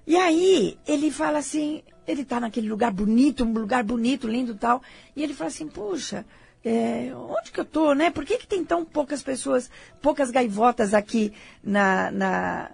E 0.07 0.17
aí 0.17 0.79
ele 0.87 1.11
fala 1.11 1.39
assim, 1.39 1.83
ele 2.07 2.25
tá 2.25 2.39
naquele 2.39 2.69
lugar 2.69 2.93
bonito, 2.93 3.45
um 3.45 3.53
lugar 3.53 3.83
bonito, 3.83 4.29
lindo 4.29 4.53
e 4.53 4.57
tal. 4.57 4.83
E 5.17 5.23
ele 5.23 5.35
fala 5.35 5.49
assim, 5.49 5.67
puxa, 5.67 6.25
é, 6.65 7.11
onde 7.15 7.51
que 7.51 7.59
eu 7.61 7.65
tô, 7.65 7.93
né? 7.93 8.11
Por 8.11 8.25
que, 8.25 8.39
que 8.39 8.47
tem 8.47 8.65
tão 8.65 8.85
poucas 8.85 9.23
pessoas, 9.23 9.71
poucas 10.01 10.31
gaivotas 10.31 10.95
aqui 10.95 11.33
na, 11.63 12.11
na- 12.11 12.71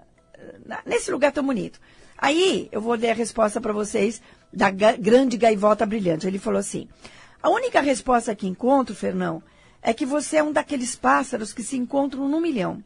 na- 0.67 0.83
nesse 0.85 1.11
lugar 1.11 1.33
tão 1.33 1.45
bonito? 1.45 1.81
Aí 2.19 2.69
eu 2.71 2.81
vou 2.81 2.95
ler 2.95 3.11
a 3.11 3.15
resposta 3.15 3.61
para 3.61 3.73
vocês 3.73 4.21
da 4.53 4.71
ga- 4.71 4.97
grande 4.97 5.37
gaivota 5.37 5.85
brilhante. 5.87 6.27
Ele 6.27 6.39
falou 6.39 6.61
assim: 6.61 6.87
a 7.43 7.49
única 7.51 7.81
resposta 7.81 8.35
que 8.35 8.47
encontro, 8.47 8.95
Fernão, 8.95 9.43
é 9.83 9.93
que 9.93 10.07
você 10.07 10.37
é 10.37 10.43
um 10.43 10.53
daqueles 10.53 10.95
pássaros 10.95 11.53
que 11.53 11.63
se 11.63 11.77
encontram 11.77 12.29
num 12.29 12.41
milhão. 12.41 12.83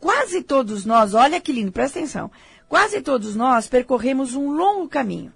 Quase 0.00 0.42
todos 0.42 0.84
nós, 0.84 1.14
olha 1.14 1.40
que 1.40 1.52
lindo, 1.52 1.72
presta 1.72 1.98
atenção. 1.98 2.30
Quase 2.68 3.00
todos 3.00 3.36
nós 3.36 3.68
percorremos 3.68 4.34
um 4.34 4.50
longo 4.52 4.88
caminho. 4.88 5.32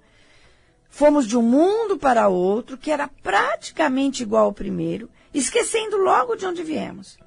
Fomos 0.88 1.26
de 1.26 1.36
um 1.36 1.42
mundo 1.42 1.98
para 1.98 2.28
outro 2.28 2.76
que 2.76 2.90
era 2.90 3.08
praticamente 3.22 4.22
igual 4.22 4.46
ao 4.46 4.52
primeiro, 4.52 5.10
esquecendo 5.32 5.96
logo 5.98 6.34
de 6.34 6.46
onde 6.46 6.62
viemos. 6.62 7.18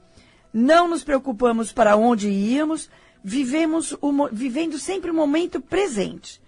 Não 0.54 0.88
nos 0.88 1.04
preocupamos 1.04 1.72
para 1.72 1.96
onde 1.96 2.30
íamos, 2.30 2.90
vivemos 3.24 3.96
o 4.02 4.28
vivendo 4.32 4.78
sempre 4.78 5.12
o 5.12 5.14
momento 5.14 5.62
presente. 5.62 6.42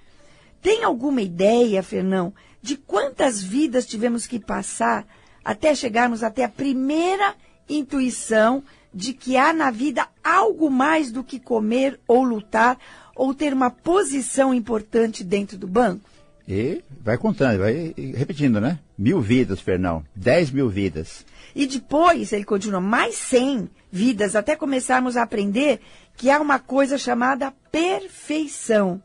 Tem 0.62 0.84
alguma 0.84 1.22
ideia, 1.22 1.84
Fernão, 1.84 2.34
de 2.62 2.76
quantas 2.76 3.42
vidas 3.42 3.86
tivemos 3.86 4.26
que 4.26 4.40
passar 4.40 5.06
até 5.44 5.76
chegarmos 5.76 6.24
até 6.24 6.44
a 6.44 6.50
primeira 6.50 7.36
intuição 7.70 8.64
de 8.94 9.14
que 9.14 9.36
há 9.38 9.52
na 9.54 9.72
vida 9.72 10.08
algo 10.24 10.70
mais 10.70 11.12
do 11.12 11.24
que 11.24 11.40
comer 11.40 12.00
ou 12.08 12.24
lutar 12.24 12.78
ou 13.16 13.34
ter 13.34 13.54
uma 13.54 13.70
posição 13.70 14.54
importante 14.54 15.24
dentro 15.24 15.58
do 15.58 15.68
banco? 15.68 16.10
E 16.48 16.84
vai 17.02 17.18
contando, 17.18 17.60
vai 17.60 17.94
repetindo, 18.16 18.60
né? 18.60 18.78
Mil 18.98 19.22
vidas, 19.22 19.60
Fernão. 19.62 20.04
Dez 20.16 20.52
mil 20.52 20.70
vidas. 20.70 21.26
E 21.56 21.66
depois, 21.66 22.34
ele 22.34 22.44
continua, 22.44 22.82
mais 22.82 23.16
100 23.16 23.70
vidas 23.92 24.36
até 24.36 24.56
começarmos 24.56 25.16
a 25.16 25.24
aprender 25.24 25.80
que 26.18 26.30
há 26.30 26.40
uma 26.42 26.60
coisa 26.60 26.98
chamada 26.98 27.54
perfeição. 27.72 29.02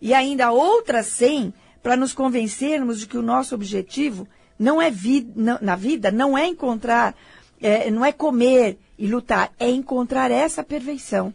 E 0.00 0.12
ainda 0.12 0.50
outras 0.52 1.06
100 1.06 1.54
para 1.82 1.96
nos 1.96 2.12
convencermos 2.12 3.00
de 3.00 3.06
que 3.06 3.16
o 3.16 3.22
nosso 3.22 3.54
objetivo 3.54 4.26
não 4.58 4.80
é 4.82 4.90
vi 4.90 5.26
não- 5.34 5.58
na 5.60 5.74
vida, 5.76 6.10
não 6.10 6.36
é 6.36 6.46
encontrar, 6.46 7.14
é, 7.62 7.90
não 7.90 8.04
é 8.04 8.12
comer 8.12 8.78
e 8.98 9.06
lutar, 9.06 9.52
é 9.58 9.70
encontrar 9.70 10.30
essa 10.30 10.62
perfeição 10.62 11.32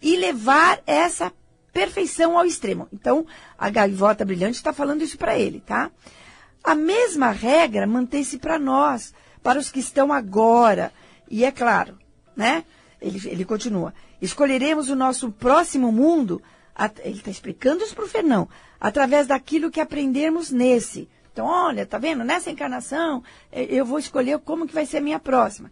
e 0.00 0.16
levar 0.16 0.80
essa 0.86 1.32
perfeição 1.72 2.36
ao 2.36 2.44
extremo. 2.44 2.88
Então, 2.92 3.26
a 3.56 3.70
gaivota 3.70 4.24
brilhante 4.24 4.56
está 4.56 4.72
falando 4.72 5.02
isso 5.02 5.16
para 5.16 5.38
ele, 5.38 5.60
tá? 5.60 5.90
A 6.62 6.74
mesma 6.74 7.30
regra 7.30 7.86
mantém-se 7.86 8.38
para 8.38 8.58
nós, 8.58 9.14
para 9.42 9.58
os 9.58 9.70
que 9.70 9.80
estão 9.80 10.12
agora. 10.12 10.92
E 11.30 11.44
é 11.44 11.52
claro, 11.52 11.96
né? 12.36 12.64
Ele, 13.00 13.20
ele 13.28 13.44
continua. 13.44 13.94
Escolheremos 14.20 14.90
o 14.90 14.96
nosso 14.96 15.30
próximo 15.30 15.92
mundo, 15.92 16.42
ele 17.04 17.18
está 17.18 17.30
explicando 17.30 17.84
isso 17.84 17.94
para 17.94 18.04
o 18.04 18.08
Fernão, 18.08 18.48
através 18.80 19.26
daquilo 19.26 19.70
que 19.70 19.80
aprendermos 19.80 20.50
nesse. 20.50 21.08
Então, 21.38 21.46
olha, 21.46 21.86
tá 21.86 21.98
vendo? 21.98 22.24
Nessa 22.24 22.50
encarnação, 22.50 23.22
eh, 23.52 23.68
eu 23.70 23.84
vou 23.84 24.00
escolher 24.00 24.40
como 24.40 24.66
que 24.66 24.74
vai 24.74 24.84
ser 24.84 24.96
a 24.96 25.00
minha 25.00 25.20
próxima. 25.20 25.70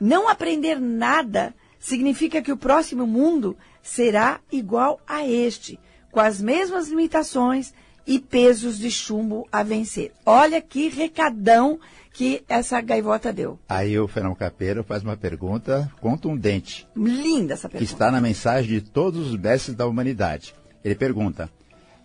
Não 0.00 0.26
aprender 0.26 0.80
nada 0.80 1.54
significa 1.78 2.40
que 2.40 2.50
o 2.50 2.56
próximo 2.56 3.06
mundo 3.06 3.54
será 3.82 4.40
igual 4.50 4.98
a 5.06 5.28
este, 5.28 5.78
com 6.10 6.18
as 6.18 6.40
mesmas 6.40 6.88
limitações 6.88 7.74
e 8.06 8.18
pesos 8.18 8.78
de 8.78 8.90
chumbo 8.90 9.46
a 9.52 9.62
vencer. 9.62 10.12
Olha 10.24 10.62
que 10.62 10.88
recadão 10.88 11.78
que 12.14 12.42
essa 12.48 12.80
gaivota 12.80 13.30
deu. 13.34 13.58
Aí 13.68 13.98
o 13.98 14.08
Fernão 14.08 14.34
Capelo 14.34 14.82
faz 14.82 15.02
uma 15.02 15.14
pergunta 15.14 15.92
contundente, 16.00 16.88
Linda 16.96 17.52
essa 17.52 17.68
que 17.68 17.72
pergunta. 17.74 17.92
está 17.92 18.10
na 18.10 18.18
mensagem 18.18 18.78
de 18.78 18.80
todos 18.80 19.26
os 19.28 19.36
mestres 19.38 19.76
da 19.76 19.86
humanidade. 19.86 20.54
Ele 20.82 20.94
pergunta: 20.94 21.50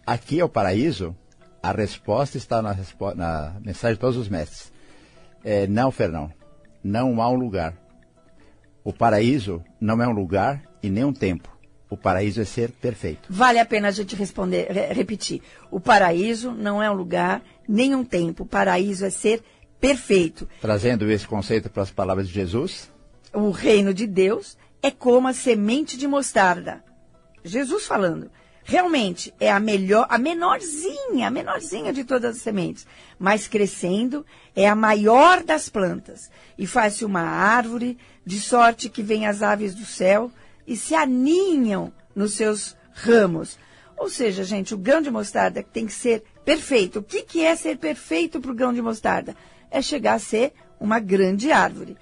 aqui 0.05 0.41
é 0.41 0.43
o 0.43 0.49
paraíso? 0.49 1.15
A 1.61 1.71
resposta 1.71 2.37
está 2.37 2.61
na, 2.61 2.71
respo- 2.71 3.13
na 3.15 3.55
mensagem 3.61 3.95
de 3.95 3.99
todos 4.01 4.17
os 4.17 4.29
mestres. 4.29 4.71
É, 5.43 5.65
não, 5.67 5.91
Fernão, 5.91 6.31
não 6.83 7.21
há 7.21 7.29
um 7.29 7.35
lugar. 7.35 7.73
O 8.83 8.93
paraíso 8.93 9.63
não 9.79 10.01
é 10.01 10.07
um 10.07 10.11
lugar 10.13 10.61
e 10.81 10.89
nem 10.89 11.03
um 11.03 11.13
tempo. 11.13 11.49
O 11.89 11.95
paraíso 11.97 12.41
é 12.41 12.45
ser 12.45 12.71
perfeito. 12.71 13.27
Vale 13.29 13.59
a 13.59 13.65
pena 13.65 13.87
a 13.87 13.91
gente 13.91 14.15
responder, 14.15 14.67
re- 14.71 14.93
repetir. 14.93 15.41
O 15.71 15.79
paraíso 15.79 16.51
não 16.51 16.81
é 16.83 16.89
um 16.91 16.93
lugar, 16.93 17.41
nem 17.67 17.95
um 17.95 18.03
tempo. 18.03 18.43
O 18.43 18.45
paraíso 18.47 19.05
é 19.05 19.09
ser 19.09 19.41
perfeito. 19.79 20.47
Trazendo 20.61 21.09
esse 21.09 21.27
conceito 21.27 21.69
para 21.69 21.83
as 21.83 21.91
palavras 21.91 22.27
de 22.27 22.33
Jesus, 22.33 22.91
o 23.33 23.51
reino 23.51 23.93
de 23.93 24.05
Deus 24.05 24.57
é 24.81 24.91
como 24.91 25.27
a 25.27 25.33
semente 25.33 25.97
de 25.97 26.07
mostarda. 26.07 26.83
Jesus 27.43 27.85
falando. 27.85 28.29
Realmente 28.69 29.33
é 29.39 29.49
a 29.49 29.61
melhor, 29.61 30.05
a 30.09 30.17
menorzinha, 30.17 31.29
a 31.29 31.31
menorzinha 31.31 31.93
de 31.93 32.03
todas 32.03 32.35
as 32.35 32.41
sementes, 32.41 32.85
mas 33.17 33.47
crescendo 33.47 34.25
é 34.53 34.67
a 34.67 34.75
maior 34.75 35.41
das 35.41 35.69
plantas 35.69 36.29
e 36.57 36.67
faz-se 36.67 37.05
uma 37.05 37.21
árvore 37.21 37.97
de 38.25 38.41
sorte 38.41 38.89
que 38.89 39.01
vem 39.01 39.25
as 39.25 39.41
aves 39.41 39.73
do 39.73 39.85
céu 39.85 40.29
e 40.67 40.75
se 40.75 40.93
aninham 40.93 41.93
nos 42.13 42.33
seus 42.33 42.75
ramos. 42.91 43.57
Ou 43.95 44.09
seja, 44.09 44.43
gente, 44.43 44.73
o 44.73 44.77
grão 44.77 45.01
de 45.01 45.09
mostarda 45.09 45.63
tem 45.63 45.85
que 45.85 45.93
ser 45.93 46.25
perfeito. 46.43 46.99
O 46.99 47.03
que, 47.03 47.23
que 47.23 47.45
é 47.45 47.55
ser 47.55 47.77
perfeito 47.77 48.41
para 48.41 48.51
o 48.51 48.55
grão 48.55 48.73
de 48.73 48.81
mostarda? 48.81 49.33
É 49.71 49.81
chegar 49.81 50.15
a 50.15 50.19
ser 50.19 50.51
uma 50.77 50.99
grande 50.99 51.53
árvore. 51.53 51.95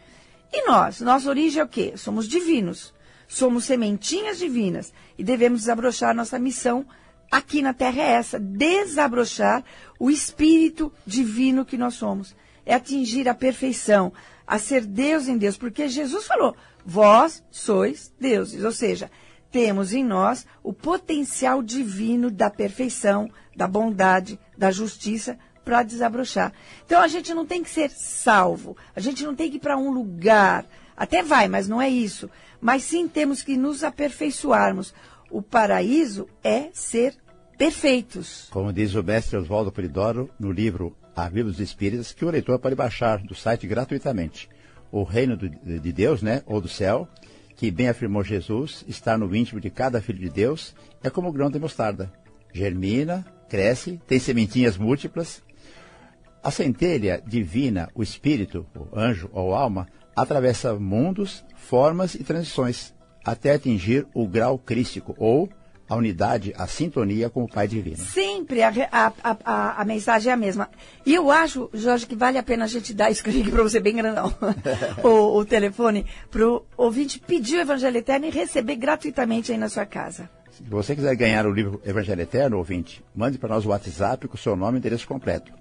E 0.52 0.66
nós? 0.66 1.00
Nossa 1.00 1.30
origem 1.30 1.62
é 1.62 1.64
o 1.64 1.68
quê? 1.68 1.94
Somos 1.96 2.28
divinos. 2.28 2.92
Somos 3.28 3.66
sementinhas 3.66 4.38
divinas. 4.38 4.94
E 5.18 5.24
devemos 5.24 5.62
desabrochar 5.62 6.16
nossa 6.16 6.40
missão 6.40 6.86
aqui 7.32 7.62
na 7.62 7.74
Terra 7.74 8.02
é 8.02 8.12
essa: 8.14 8.40
desabrochar 8.40 9.64
o 10.00 10.10
espírito 10.10 10.92
divino 11.06 11.66
que 11.66 11.78
nós 11.78 11.96
somos. 11.96 12.36
É 12.66 12.74
atingir 12.74 13.30
a 13.30 13.36
perfeição, 13.36 14.12
a 14.46 14.58
ser 14.58 14.86
Deus 14.86 15.28
em 15.28 15.38
Deus. 15.38 15.58
Porque 15.58 15.88
Jesus 15.88 16.26
falou: 16.26 16.56
vós 16.86 17.44
sois 17.52 18.14
deuses. 18.20 18.64
Ou 18.64 18.72
seja, 18.72 19.12
temos 19.52 19.94
em 19.94 20.04
nós 20.04 20.46
o 20.64 20.74
potencial 20.74 21.62
divino 21.62 22.32
da 22.32 22.50
perfeição, 22.50 23.30
da 23.56 23.68
bondade, 23.68 24.40
da 24.58 24.72
justiça 24.72 25.38
para 25.64 25.84
desabrochar. 25.84 26.54
Então 26.86 27.02
a 27.02 27.08
gente 27.08 27.34
não 27.34 27.46
tem 27.46 27.64
que 27.64 27.70
ser 27.70 27.90
salvo, 27.90 28.78
a 28.96 29.00
gente 29.00 29.24
não 29.24 29.36
tem 29.36 29.50
que 29.50 29.58
ir 29.58 29.60
para 29.60 29.78
um 29.78 29.92
lugar. 29.92 30.66
Até 30.98 31.22
vai, 31.24 31.48
mas 31.48 31.68
não 31.68 31.82
é 31.82 31.90
isso. 31.90 32.30
Mas 32.62 32.84
sim 32.84 33.08
temos 33.08 33.42
que 33.42 33.58
nos 33.58 33.84
aperfeiçoarmos. 33.84 34.94
O 35.30 35.42
paraíso 35.42 36.28
é 36.44 36.70
ser 36.74 37.16
perfeitos. 37.58 38.48
como 38.52 38.72
diz 38.74 38.94
o 38.96 39.04
mestre 39.04 39.38
Oswaldo 39.38 39.72
Polidoro 39.72 40.30
no 40.40 40.52
livro 40.52 40.96
A 41.16 41.26
Bíblia 41.26 41.46
dos 41.46 41.60
Espíritos, 41.60 42.12
que 42.12 42.26
o 42.26 42.30
leitor 42.30 42.60
pode 42.60 42.76
baixar 42.76 43.20
do 43.20 43.34
site 43.34 43.66
gratuitamente. 43.66 44.50
O 44.92 45.04
reino 45.04 45.36
do- 45.38 45.50
de 45.50 45.92
Deus, 45.94 46.22
né, 46.22 46.42
ou 46.46 46.60
do 46.62 46.68
céu, 46.68 47.08
que 47.56 47.72
bem 47.72 47.88
afirmou 47.90 48.24
Jesus, 48.24 48.84
está 48.88 49.18
no 49.18 49.34
íntimo 49.34 49.60
de 49.62 49.70
cada 49.70 50.02
filho 50.02 50.20
de 50.20 50.30
Deus, 50.30 50.76
é 51.02 51.10
como 51.10 51.30
o 51.30 51.32
grão 51.32 51.50
de 51.50 51.58
mostarda. 51.60 52.12
Germina, 52.54 53.26
cresce, 53.50 54.00
tem 54.08 54.20
sementinhas 54.20 54.78
múltiplas. 54.78 55.42
A 56.44 56.52
centelha 56.52 57.24
divina, 57.26 57.90
o 57.96 58.04
espírito, 58.04 58.66
o 58.76 58.98
anjo 58.98 59.30
ou 59.34 59.56
alma, 59.56 59.88
atravessa 60.16 60.74
mundos, 60.76 61.44
formas 61.56 62.16
e 62.16 62.24
transições, 62.24 62.94
até 63.24 63.54
atingir 63.54 64.08
o 64.14 64.28
grau 64.28 64.58
crístico, 64.58 65.16
ou 65.18 65.50
a 65.88 65.96
unidade, 65.96 66.54
a 66.58 66.66
sintonia 66.66 67.30
com 67.30 67.44
o 67.44 67.48
Pai 67.48 67.68
Divino. 67.68 67.98
Sempre 67.98 68.64
a, 68.64 68.72
a, 68.92 69.14
a, 69.24 69.82
a, 69.82 69.86
mensagem 69.86 70.32
é 70.32 70.34
a 70.34 70.38
mesma. 70.38 70.70
E 71.06 71.14
eu 71.14 71.30
acho, 71.30 71.70
Jorge, 71.74 72.08
que 72.08 72.16
vale 72.16 72.38
a 72.38 72.44
pena 72.44 72.66
a 72.66 72.68
gente 72.68 72.94
dar, 72.94 73.12
escrever 73.12 73.42
aqui 73.42 73.52
para 73.52 73.62
você 73.62 73.80
bem 73.80 73.96
grandão, 73.96 74.34
o, 75.04 75.38
o 75.38 75.46
telefone, 75.46 76.06
para 76.32 76.48
o 76.48 76.66
ouvinte 76.76 77.20
pedir 77.20 77.58
o 77.58 77.62
Evangelho 77.62 77.98
Eterno 77.98 78.26
e 78.26 78.32
receber 78.32 78.76
gratuitamente 78.78 79.52
aí 79.52 79.58
na 79.58 79.70
sua 79.70 79.86
casa. 79.86 80.30
Se 80.52 80.64
você 80.64 80.96
quiser 80.96 81.16
ganhar 81.16 81.46
o 81.46 81.52
livro 81.52 81.82
Evangelho 81.86 82.22
Eterno, 82.22 82.58
ouvinte, 82.58 83.04
mande 83.14 83.38
para 83.38 83.50
nós 83.50 83.66
o 83.66 83.70
WhatsApp 83.70 84.28
com 84.28 84.36
o 84.36 84.40
seu 84.40 84.56
nome 84.56 84.78
e 84.78 84.80
endereço 84.80 85.08
completo. 85.08 85.52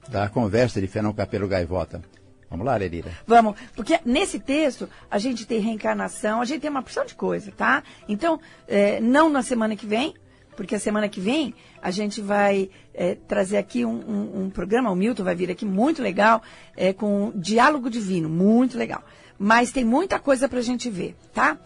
da 0.09 0.29
conversa 0.29 0.81
de 0.81 0.87
Fernão 0.87 1.13
Capelo 1.13 1.49
Gaivota. 1.49 2.03
Vamos 2.49 2.67
lá, 2.67 2.77
Lerira. 2.77 3.11
Vamos, 3.27 3.57
porque 3.75 3.99
nesse 4.05 4.39
texto 4.39 4.89
a 5.11 5.19
gente 5.19 5.45
tem 5.45 5.59
reencarnação, 5.59 6.41
a 6.41 6.45
gente 6.45 6.61
tem 6.61 6.71
uma 6.71 6.83
porção 6.83 7.05
de 7.05 7.15
coisa, 7.15 7.51
tá? 7.51 7.83
Então, 8.09 8.41
é, 8.69 9.01
não 9.01 9.29
na 9.29 9.43
semana 9.43 9.75
que 9.75 9.87
vem, 9.87 10.15
porque 10.57 10.77
a 10.77 10.79
semana 10.79 11.09
que 11.09 11.21
vem 11.21 11.53
a 11.83 11.91
gente 11.91 12.21
vai 12.21 12.71
é, 12.95 13.17
trazer 13.27 13.57
aqui 13.57 13.85
um, 13.85 13.91
um, 13.91 14.45
um, 14.45 14.51
programa, 14.51 14.91
o 14.91 14.95
Milton 14.95 15.25
vai 15.25 15.35
vir 15.35 15.51
aqui 15.51 15.65
muito 15.65 16.01
legal, 16.01 16.43
é, 16.77 16.93
com 16.93 17.33
diálogo 17.35 17.91
divino, 17.91 18.29
muito 18.29 18.79
legal. 18.79 19.03
Mas 19.37 19.73
tem 19.73 19.85
muita 19.85 20.21
coisa 20.21 20.49
para 20.49 20.61
a 20.61 20.63
gente 20.63 20.89
ver, 20.89 21.17
tá? 21.33 21.59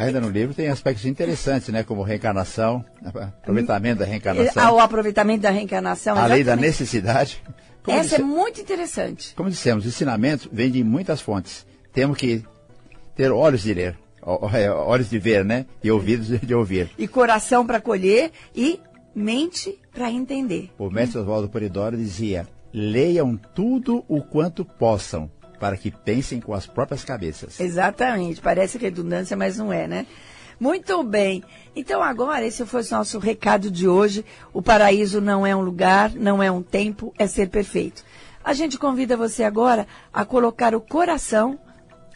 Ainda 0.00 0.20
no 0.20 0.30
livro 0.30 0.54
tem 0.54 0.68
aspectos 0.68 1.04
interessantes, 1.04 1.68
né? 1.68 1.82
Como 1.82 2.02
reencarnação, 2.02 2.82
aproveitamento 3.04 4.00
da 4.00 4.06
reencarnação. 4.06 4.74
O 4.74 4.80
aproveitamento 4.80 5.42
da 5.42 5.50
reencarnação. 5.50 6.16
A 6.16 6.26
lei 6.26 6.42
da 6.42 6.56
necessidade. 6.56 7.42
Como 7.82 7.98
Essa 7.98 8.16
disse, 8.16 8.20
é 8.22 8.24
muito 8.24 8.60
interessante. 8.60 9.34
Como 9.34 9.50
dissemos, 9.50 9.84
ensinamentos 9.84 10.48
vêm 10.50 10.70
de 10.70 10.82
muitas 10.82 11.20
fontes. 11.20 11.66
Temos 11.92 12.16
que 12.16 12.42
ter 13.14 13.30
olhos 13.30 13.62
de 13.62 13.74
ler, 13.74 13.98
é, 14.54 14.70
olhos 14.70 15.10
de 15.10 15.18
ver, 15.18 15.44
né? 15.44 15.66
E 15.84 15.90
ouvidos 15.90 16.28
de 16.40 16.54
ouvir. 16.54 16.90
E 16.96 17.06
coração 17.06 17.66
para 17.66 17.80
colher 17.80 18.30
e 18.54 18.80
mente 19.14 19.78
para 19.92 20.10
entender. 20.10 20.70
O 20.78 20.88
mestre 20.88 21.18
Oswaldo 21.18 21.48
Polidoro 21.48 21.96
dizia: 21.96 22.48
leiam 22.72 23.36
tudo 23.36 24.02
o 24.08 24.22
quanto 24.22 24.64
possam 24.64 25.30
para 25.60 25.76
que 25.76 25.90
pensem 25.90 26.40
com 26.40 26.54
as 26.54 26.66
próprias 26.66 27.04
cabeças. 27.04 27.60
Exatamente. 27.60 28.40
Parece 28.40 28.78
redundância, 28.78 29.36
mas 29.36 29.58
não 29.58 29.70
é, 29.70 29.86
né? 29.86 30.06
Muito 30.58 31.02
bem. 31.02 31.44
Então 31.76 32.02
agora 32.02 32.44
esse 32.44 32.64
foi 32.64 32.82
o 32.82 32.90
nosso 32.90 33.18
recado 33.18 33.70
de 33.70 33.86
hoje. 33.86 34.24
O 34.52 34.62
paraíso 34.62 35.20
não 35.20 35.46
é 35.46 35.54
um 35.54 35.60
lugar, 35.60 36.12
não 36.14 36.42
é 36.42 36.50
um 36.50 36.62
tempo, 36.62 37.14
é 37.18 37.26
ser 37.26 37.50
perfeito. 37.50 38.02
A 38.42 38.54
gente 38.54 38.78
convida 38.78 39.16
você 39.16 39.44
agora 39.44 39.86
a 40.12 40.24
colocar 40.24 40.74
o 40.74 40.80
coração 40.80 41.58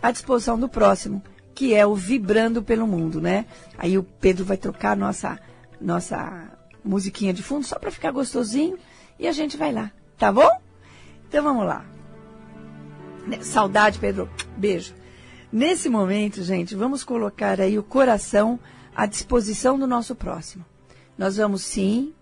à 0.03 0.11
disposição 0.11 0.59
do 0.59 0.69
próximo, 0.69 1.23
que 1.55 1.75
é 1.75 1.87
o 1.87 1.95
vibrando 1.95 2.63
pelo 2.63 2.87
mundo, 2.87 3.21
né? 3.21 3.45
Aí 3.77 3.99
o 3.99 4.03
Pedro 4.03 4.45
vai 4.45 4.57
trocar 4.57 4.97
nossa 4.97 5.39
nossa 5.81 6.51
musiquinha 6.83 7.33
de 7.33 7.43
fundo 7.43 7.67
só 7.67 7.79
para 7.79 7.91
ficar 7.91 8.11
gostosinho 8.11 8.79
e 9.19 9.29
a 9.29 9.33
gente 9.33 9.57
vai 9.57 9.71
lá, 9.71 9.91
tá 10.19 10.33
bom? 10.33 10.49
Então 11.29 11.43
vamos 11.43 11.67
lá. 11.67 11.94
Saudade, 13.43 13.99
Pedro. 13.99 14.29
Beijo. 14.57 14.95
Nesse 15.53 15.89
momento, 15.89 16.43
gente, 16.43 16.75
vamos 16.75 17.05
colocar 17.05 17.61
aí 17.61 17.79
o 17.79 17.83
coração 17.83 18.59
à 18.95 19.07
disposição 19.07 19.79
do 19.79 19.87
nosso 19.87 20.15
próximo. 20.15 20.65
Nós 21.17 21.37
vamos 21.37 21.63
sim 21.63 22.13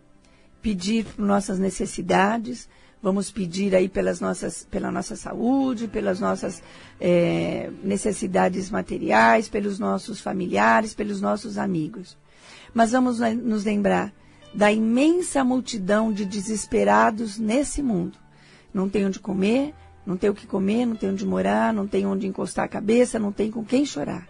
pedir 0.61 1.05
por 1.05 1.25
nossas 1.25 1.59
necessidades, 1.59 2.69
vamos 3.03 3.31
pedir 3.33 3.75
aí 3.75 3.89
pelas 3.89 4.21
nossas, 4.21 4.65
pela 4.71 4.93
nossa 4.93 5.17
saúde, 5.17 5.89
pelas 5.89 6.21
nossas 6.21 6.63
é, 7.01 7.71
necessidades 7.83 8.71
materiais, 8.71 9.49
pelos 9.49 9.79
nossos 9.79 10.21
familiares, 10.21 10.95
pelos 10.95 11.21
nossos 11.21 11.59
amigos. 11.59 12.17
Mas 12.73 12.93
vamos 12.93 13.19
nos 13.19 13.65
lembrar 13.65 14.13
da 14.55 14.71
imensa 14.71 15.43
multidão 15.43 16.13
de 16.13 16.25
desesperados 16.25 17.39
nesse 17.39 17.83
mundo. 17.83 18.19
Não 18.73 18.89
tem 18.89 19.07
onde 19.07 19.19
comer, 19.19 19.75
não 20.05 20.17
tem 20.17 20.31
o 20.31 20.35
que 20.35 20.47
comer, 20.47 20.87
não 20.87 20.97
tem 20.97 21.11
onde 21.11 21.25
morar, 21.25 21.73
não 21.73 21.87
tem 21.87 22.07
onde 22.07 22.27
encostar 22.27 22.65
a 22.65 22.69
cabeça, 22.69 23.19
não 23.19 23.33
tem 23.33 23.51
com 23.51 23.65
quem 23.65 23.85
chorar. 23.85 24.29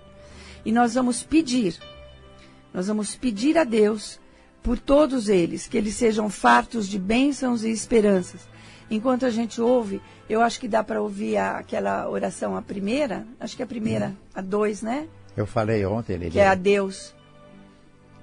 E 0.64 0.70
nós 0.70 0.94
vamos 0.94 1.22
pedir, 1.22 1.76
nós 2.72 2.87
vamos 2.87 3.14
pedir 3.16 3.58
a 3.58 3.64
Deus 3.64 4.20
por 4.62 4.78
todos 4.78 5.28
eles, 5.28 5.66
que 5.66 5.76
eles 5.76 5.94
sejam 5.94 6.28
fartos 6.28 6.88
de 6.88 6.98
bênçãos 6.98 7.64
e 7.64 7.70
esperanças. 7.70 8.40
Enquanto 8.90 9.24
a 9.24 9.30
gente 9.30 9.61
ouve, 9.61 10.00
eu 10.28 10.42
acho 10.42 10.61
que 10.61 10.68
dá 10.68 10.85
para 10.85 11.00
ouvir 11.00 11.37
a, 11.37 11.58
aquela 11.58 12.08
oração, 12.08 12.56
a 12.56 12.62
primeira, 12.62 13.26
acho 13.40 13.56
que 13.56 13.62
é 13.62 13.64
a 13.64 13.68
primeira, 13.68 14.14
a 14.35 14.40
dois, 14.40 14.82
né? 14.82 15.08
Eu 15.37 15.46
falei 15.46 15.85
ontem, 15.87 16.12
ele 16.12 16.30
Que 16.30 16.38
é 16.38 16.46
a 16.46 16.54
Deus. 16.54 17.14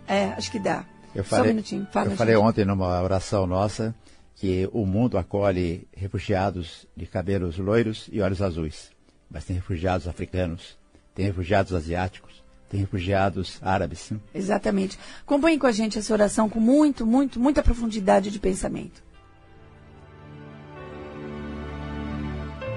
É, 0.08 0.26
acho 0.26 0.52
que 0.52 0.60
dá. 0.60 0.86
Eu 1.14 1.24
falei, 1.24 1.44
Só 1.44 1.50
um 1.50 1.54
minutinho. 1.54 1.88
Fala, 1.92 2.12
eu 2.12 2.16
falei 2.16 2.36
ontem 2.36 2.64
numa 2.66 3.02
oração 3.02 3.48
nossa 3.48 3.96
que 4.40 4.70
o 4.72 4.86
mundo 4.86 5.18
acolhe 5.18 5.86
refugiados 5.94 6.88
de 6.96 7.06
cabelos 7.06 7.58
loiros 7.58 8.08
e 8.10 8.22
olhos 8.22 8.42
azuis. 8.42 8.90
Mas 9.30 9.44
tem 9.44 9.58
refugiados 9.58 10.08
africanos, 10.08 10.78
tem 11.14 11.26
refugiados 11.26 11.74
asiáticos, 11.74 12.42
tem 12.70 12.80
refugiados 12.80 13.60
árabes. 13.62 14.14
Exatamente. 14.34 14.98
Acompanhe 15.24 15.60
com 15.60 15.68
a 15.68 15.74
gente 15.74 16.00
essa 16.00 16.14
oração 16.14 16.50
com 16.50 16.62
muito, 16.62 17.06
muito, 17.06 17.38
muita 17.38 17.62
profundidade 17.62 18.32
de 18.32 18.40
pensamento. 18.40 19.04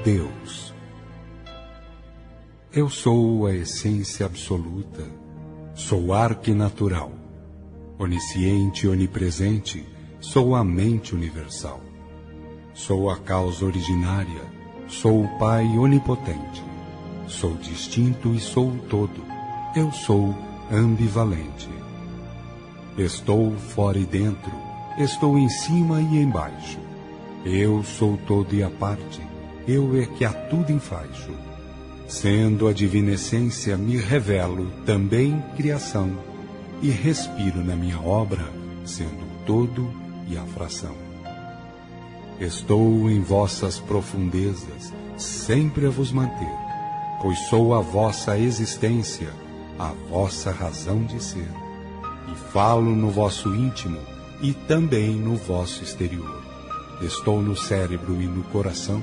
Deus. 0.05 0.75
Eu 2.73 2.91
sou 2.91 3.47
a 3.47 3.55
essência 3.55 4.27
absoluta. 4.27 5.07
Sou 5.77 6.13
arquinatural, 6.13 7.13
onisciente 7.99 8.85
e 8.85 8.89
onipresente 8.89 9.87
Sou 10.23 10.55
a 10.55 10.63
mente 10.63 11.17
universal. 11.17 11.81
Sou 12.73 13.11
a 13.11 13.19
causa 13.19 13.65
originária. 13.65 14.43
Sou 14.87 15.25
o 15.25 15.29
Pai 15.37 15.67
onipotente. 15.77 16.63
Sou 17.27 17.55
distinto 17.57 18.33
e 18.33 18.39
sou 18.39 18.69
o 18.69 18.79
todo. 18.89 19.21
Eu 19.75 19.91
sou 19.91 20.33
ambivalente. 20.71 21.69
Estou 22.97 23.51
fora 23.57 23.99
e 23.99 24.07
dentro. 24.07 24.53
Estou 24.97 25.37
em 25.37 25.49
cima 25.49 26.01
e 26.01 26.19
embaixo. 26.19 26.79
Eu 27.45 27.83
sou 27.83 28.17
todo 28.19 28.55
e 28.55 28.63
a 28.63 28.71
parte. 28.71 29.21
Eu 29.67 30.01
é 30.01 30.07
que 30.07 30.25
a 30.25 30.33
tudo 30.33 30.71
enfaixo. 30.71 31.33
Sendo 32.07 32.69
a 32.69 32.73
divina 32.73 33.11
essência, 33.11 33.77
me 33.77 33.97
revelo 33.97 34.71
também 34.87 35.43
criação 35.57 36.17
e 36.81 36.91
respiro 36.91 37.65
na 37.65 37.75
minha 37.75 38.01
obra, 38.01 38.49
sendo 38.85 39.27
todo 39.45 40.02
e 40.27 40.37
a 40.37 40.43
fração. 40.45 40.95
Estou 42.41 43.11
em 43.11 43.21
vossas 43.21 43.79
profundezas, 43.79 44.93
sempre 45.17 45.87
a 45.87 45.91
vos 45.91 46.11
manter, 46.11 46.55
pois 47.21 47.39
sou 47.49 47.75
a 47.75 47.81
vossa 47.81 48.39
existência, 48.39 49.31
a 49.79 49.93
vossa 50.09 50.51
razão 50.51 51.05
de 51.05 51.23
ser. 51.23 51.49
e 52.31 52.35
falo 52.53 52.95
no 52.95 53.11
vosso 53.11 53.55
íntimo 53.55 53.99
e 54.41 54.53
também 54.53 55.15
no 55.15 55.37
vosso 55.37 55.83
exterior. 55.83 56.43
Estou 57.01 57.43
no 57.43 57.57
cérebro 57.57 58.21
e 58.21 58.27
no 58.27 58.43
coração, 58.45 59.03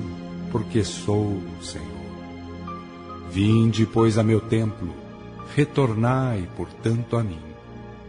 porque 0.50 0.82
sou 0.84 1.26
o 1.26 1.62
Senhor. 1.62 1.86
Vinde, 3.30 3.86
pois, 3.86 4.18
a 4.18 4.22
meu 4.22 4.40
templo, 4.40 4.92
retornai, 5.54 6.48
portanto, 6.56 7.16
a 7.16 7.22
mim. 7.22 7.40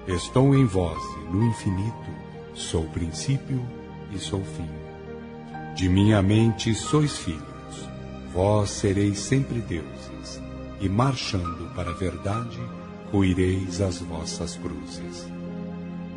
Estou 0.08 0.56
em 0.56 0.66
vós 0.66 1.02
e 1.22 1.34
no 1.36 1.46
infinito, 1.46 2.10
sou 2.54 2.84
princípio 2.86 3.62
e 4.14 4.20
sou 4.20 4.44
fim. 4.44 4.70
De 5.76 5.88
minha 5.88 6.22
mente 6.22 6.74
sois 6.76 7.18
filhos, 7.18 7.42
vós 8.34 8.70
sereis 8.70 9.20
sempre 9.20 9.60
deuses, 9.60 10.42
e 10.80 10.90
marchando 10.90 11.74
para 11.76 11.92
a 11.92 11.96
verdade, 11.96 12.60
ruireis 13.12 13.82
as 13.82 14.00
vossas 14.00 14.56
cruzes. 14.58 15.28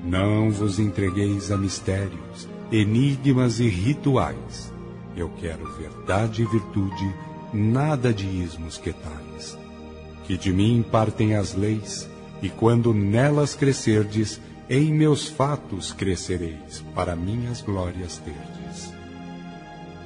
Não 0.05 0.51
vos 0.51 0.79
entregueis 0.79 1.51
a 1.51 1.57
mistérios, 1.57 2.49
enigmas 2.71 3.61
e 3.61 3.69
rituais. 3.69 4.73
Eu 5.17 5.31
quero 5.41 5.71
verdade 5.77 6.43
e 6.43 6.47
virtude, 6.47 7.15
nada 7.53 8.13
de 8.13 8.27
ismos 8.27 8.77
que 8.77 8.93
tais. 8.93 9.57
Que 10.25 10.37
de 10.37 10.53
mim 10.53 10.85
partem 10.91 11.37
as 11.37 11.55
leis, 11.55 12.09
e 12.43 12.49
quando 12.49 12.93
nelas 12.93 13.55
crescerdes, 13.55 14.41
em 14.69 14.93
meus 14.93 15.29
fatos 15.29 15.93
crescereis, 15.93 16.85
para 16.95 17.15
minhas 17.15 17.61
glórias 17.61 18.19
terdes. 18.19 18.93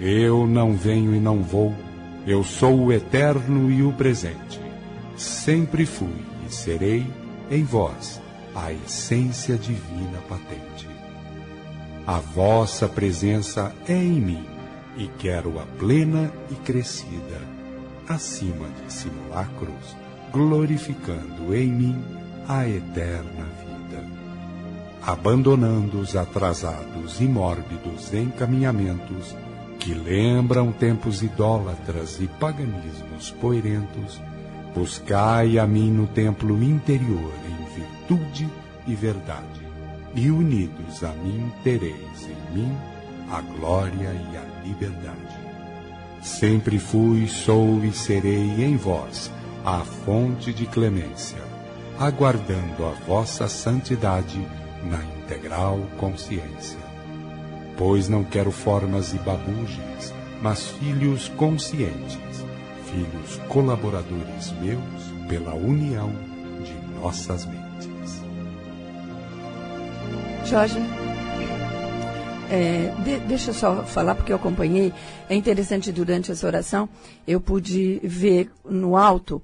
Eu 0.01 0.47
não 0.47 0.75
venho 0.75 1.15
e 1.15 1.21
não 1.21 1.43
vou, 1.43 1.75
eu 2.27 2.43
sou 2.43 2.87
o 2.87 2.93
eterno 2.93 3.71
e 3.71 3.83
o 3.83 3.93
presente. 3.93 4.61
Sempre 5.17 5.87
fui 5.87 6.15
e 6.47 6.53
serei 6.53 7.07
em 7.51 7.65
vós 7.65 8.21
a 8.55 8.73
essência 8.73 9.57
divina 9.57 10.19
patente. 10.29 10.89
A 12.07 12.19
vossa 12.19 12.89
presença 12.89 13.75
é 13.87 13.95
em 13.95 14.21
mim 14.21 14.45
e 14.97 15.09
quero-a 15.19 15.65
plena 15.79 16.33
e 16.51 16.55
crescida, 16.57 17.41
acima 18.09 18.67
de 18.85 18.93
simulacros, 18.93 19.97
glorificando 20.33 21.55
em 21.55 21.69
mim 21.69 22.05
a 22.49 22.67
eterna 22.69 23.45
vida. 23.61 23.68
Abandonando 25.03 26.01
os 26.01 26.17
atrasados 26.17 27.21
e 27.21 27.25
mórbidos 27.25 28.13
encaminhamentos 28.13 29.35
que 29.79 29.95
lembram 29.95 30.73
tempos 30.73 31.23
idólatras 31.23 32.21
e 32.21 32.27
paganismos 32.27 33.31
poerentos, 33.41 34.21
buscai 34.75 35.59
a 35.59 35.67
mim 35.67 35.91
no 35.91 36.07
templo 36.07 36.63
interior 36.63 37.33
virtude 38.09 38.49
e 38.87 38.95
verdade, 38.95 39.61
e 40.15 40.31
unidos 40.31 41.05
a 41.05 41.13
mim 41.13 41.53
tereis 41.63 42.23
em 42.23 42.57
mim 42.57 42.77
a 43.31 43.41
glória 43.41 44.11
e 44.33 44.37
a 44.37 44.65
liberdade. 44.65 45.49
Sempre 46.23 46.79
fui, 46.79 47.29
sou 47.29 47.85
e 47.85 47.93
serei 47.93 48.65
em 48.65 48.77
vós 48.77 49.31
a 49.65 49.81
fonte 49.81 50.53
de 50.53 50.67
clemência, 50.67 51.39
aguardando 51.99 52.87
a 52.87 52.93
vossa 53.07 53.47
santidade 53.47 54.41
na 54.85 55.03
integral 55.19 55.81
consciência. 55.99 56.79
Pois 57.77 58.09
não 58.09 58.25
quero 58.25 58.51
formas 58.51 59.13
e 59.13 59.19
babugens, 59.19 60.13
mas 60.43 60.69
filhos 60.69 61.29
conscientes, 61.31 62.45
filhos 62.91 63.41
colaboradores 63.49 64.53
meus 64.61 65.29
pela 65.29 65.55
união 65.55 66.11
de 66.65 67.01
nossas 67.01 67.45
mentes. 67.45 68.23
Jorge, 70.45 70.79
é, 72.51 72.95
de, 73.05 73.19
deixa 73.21 73.51
eu 73.51 73.55
só 73.55 73.83
falar, 73.85 74.15
porque 74.15 74.33
eu 74.33 74.37
acompanhei. 74.37 74.93
É 75.29 75.35
interessante, 75.35 75.93
durante 75.93 76.33
essa 76.33 76.47
oração, 76.47 76.89
eu 77.27 77.41
pude 77.41 78.01
ver 78.03 78.51
no 78.65 78.97
alto. 78.97 79.43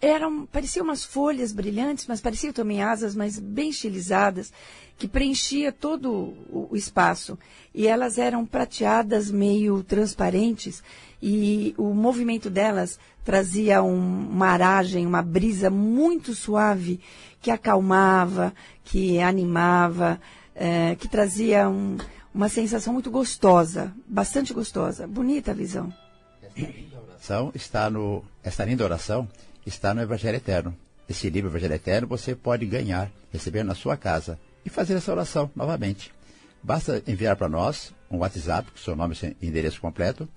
Eram, 0.00 0.46
pareciam 0.46 0.84
umas 0.84 1.04
folhas 1.04 1.52
brilhantes, 1.52 2.06
mas 2.06 2.20
pareciam 2.20 2.52
também 2.52 2.82
asas, 2.82 3.16
mas 3.16 3.38
bem 3.38 3.70
estilizadas, 3.70 4.52
que 4.96 5.08
preenchia 5.08 5.72
todo 5.72 6.12
o, 6.12 6.68
o 6.70 6.76
espaço. 6.76 7.36
E 7.74 7.86
elas 7.86 8.16
eram 8.16 8.46
prateadas, 8.46 9.30
meio 9.30 9.82
transparentes, 9.82 10.82
e 11.20 11.74
o 11.76 11.92
movimento 11.92 12.48
delas 12.48 12.98
trazia 13.24 13.82
um, 13.82 14.28
uma 14.28 14.46
aragem, 14.46 15.04
uma 15.04 15.22
brisa 15.22 15.68
muito 15.68 16.32
suave 16.34 17.00
que 17.40 17.50
acalmava, 17.50 18.54
que 18.84 19.18
animava, 19.18 20.20
é, 20.54 20.94
que 20.94 21.08
trazia 21.08 21.68
um, 21.68 21.96
uma 22.32 22.48
sensação 22.48 22.92
muito 22.92 23.10
gostosa, 23.10 23.92
bastante 24.06 24.54
gostosa. 24.54 25.06
Bonita 25.06 25.50
a 25.50 25.54
visão. 25.54 25.92
Essa 26.54 26.98
oração 26.98 27.52
está 27.54 27.90
no, 27.90 28.22
essa 28.42 28.64
linda 28.64 28.84
oração 28.84 29.28
está 29.66 29.92
no 29.92 30.00
Evangelho 30.00 30.36
Eterno. 30.36 30.74
Esse 31.08 31.28
livro 31.28 31.50
Evangelho 31.50 31.74
Eterno 31.74 32.08
você 32.08 32.34
pode 32.34 32.64
ganhar, 32.64 33.10
receber 33.32 33.64
na 33.64 33.74
sua 33.74 33.96
casa 33.96 34.38
e 34.64 34.70
fazer 34.70 34.94
essa 34.94 35.12
oração 35.12 35.50
novamente. 35.54 36.12
Basta 36.62 37.02
enviar 37.06 37.36
para 37.36 37.48
nós 37.48 37.92
um 38.10 38.18
WhatsApp, 38.18 38.70
com 38.70 38.78
seu 38.78 38.96
nome 38.96 39.14
e 39.40 39.46
endereço 39.46 39.80
completo. 39.80 40.28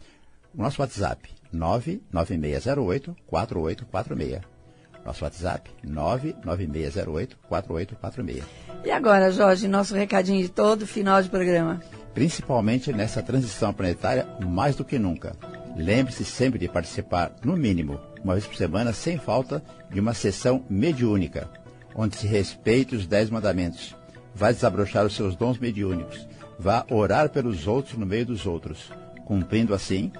O 0.53 0.61
nosso 0.61 0.81
WhatsApp, 0.81 1.29
99608 1.51 3.15
4846. 3.27 4.59
Nosso 5.05 5.23
WhatsApp, 5.23 5.71
99608-4846. 5.85 8.43
E 8.83 8.91
agora, 8.91 9.31
Jorge, 9.31 9.65
nosso 9.67 9.95
recadinho 9.95 10.41
de 10.41 10.49
todo 10.49 10.85
final 10.85 11.23
de 11.23 11.29
programa. 11.29 11.81
Principalmente 12.13 12.91
nessa 12.91 13.23
transição 13.23 13.73
planetária, 13.73 14.27
mais 14.45 14.75
do 14.75 14.85
que 14.85 14.99
nunca. 14.99 15.35
Lembre-se 15.75 16.25
sempre 16.25 16.59
de 16.59 16.67
participar, 16.67 17.33
no 17.43 17.55
mínimo, 17.55 17.99
uma 18.23 18.33
vez 18.33 18.45
por 18.45 18.55
semana, 18.55 18.93
sem 18.93 19.17
falta, 19.17 19.63
de 19.89 19.99
uma 19.99 20.13
sessão 20.13 20.63
mediúnica, 20.69 21.49
onde 21.95 22.15
se 22.15 22.27
respeite 22.27 22.95
os 22.95 23.07
dez 23.07 23.29
mandamentos. 23.29 23.95
Vá 24.35 24.51
desabrochar 24.51 25.05
os 25.05 25.15
seus 25.15 25.35
dons 25.35 25.57
mediúnicos. 25.57 26.27
Vá 26.57 26.85
orar 26.89 27.29
pelos 27.29 27.67
outros 27.67 27.97
no 27.97 28.05
meio 28.05 28.25
dos 28.25 28.45
outros, 28.45 28.91
cumprindo 29.25 29.73
assim 29.73 30.11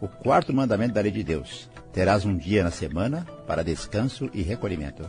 o 0.00 0.06
quarto 0.08 0.52
mandamento 0.52 0.94
da 0.94 1.00
lei 1.00 1.10
de 1.10 1.24
Deus 1.24 1.68
Terás 1.96 2.26
um 2.26 2.36
dia 2.36 2.62
na 2.62 2.70
semana 2.70 3.26
para 3.46 3.64
descanso 3.64 4.28
e 4.34 4.42
recolhimento. 4.42 5.08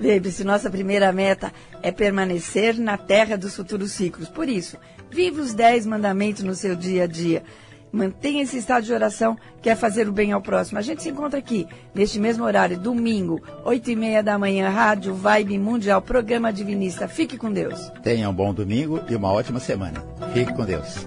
Lembre-se, 0.00 0.42
nossa 0.42 0.68
primeira 0.68 1.12
meta 1.12 1.52
é 1.80 1.92
permanecer 1.92 2.76
na 2.76 2.98
terra 2.98 3.38
dos 3.38 3.54
futuros 3.54 3.92
ciclos. 3.92 4.28
Por 4.28 4.48
isso, 4.48 4.76
viva 5.12 5.40
os 5.40 5.54
dez 5.54 5.86
mandamentos 5.86 6.42
no 6.42 6.56
seu 6.56 6.74
dia 6.74 7.04
a 7.04 7.06
dia. 7.06 7.44
Mantenha 7.92 8.42
esse 8.42 8.58
estado 8.58 8.84
de 8.84 8.92
oração, 8.92 9.36
que 9.62 9.70
é 9.70 9.74
fazer 9.74 10.08
o 10.08 10.12
bem 10.12 10.32
ao 10.32 10.40
próximo. 10.40 10.78
A 10.78 10.82
gente 10.82 11.02
se 11.02 11.08
encontra 11.08 11.38
aqui, 11.38 11.66
neste 11.94 12.18
mesmo 12.18 12.44
horário, 12.44 12.78
domingo, 12.78 13.42
oito 13.64 13.90
e 13.90 13.96
meia 13.96 14.22
da 14.22 14.38
manhã, 14.38 14.68
Rádio 14.68 15.14
Vibe 15.14 15.58
Mundial, 15.58 16.02
programa 16.02 16.52
Divinista. 16.52 17.08
Fique 17.08 17.36
com 17.36 17.52
Deus. 17.52 17.90
Tenha 18.02 18.28
um 18.28 18.34
bom 18.34 18.52
domingo 18.52 19.00
e 19.08 19.16
uma 19.16 19.32
ótima 19.32 19.60
semana. 19.60 20.04
Fique 20.32 20.52
com 20.52 20.64
Deus. 20.64 21.06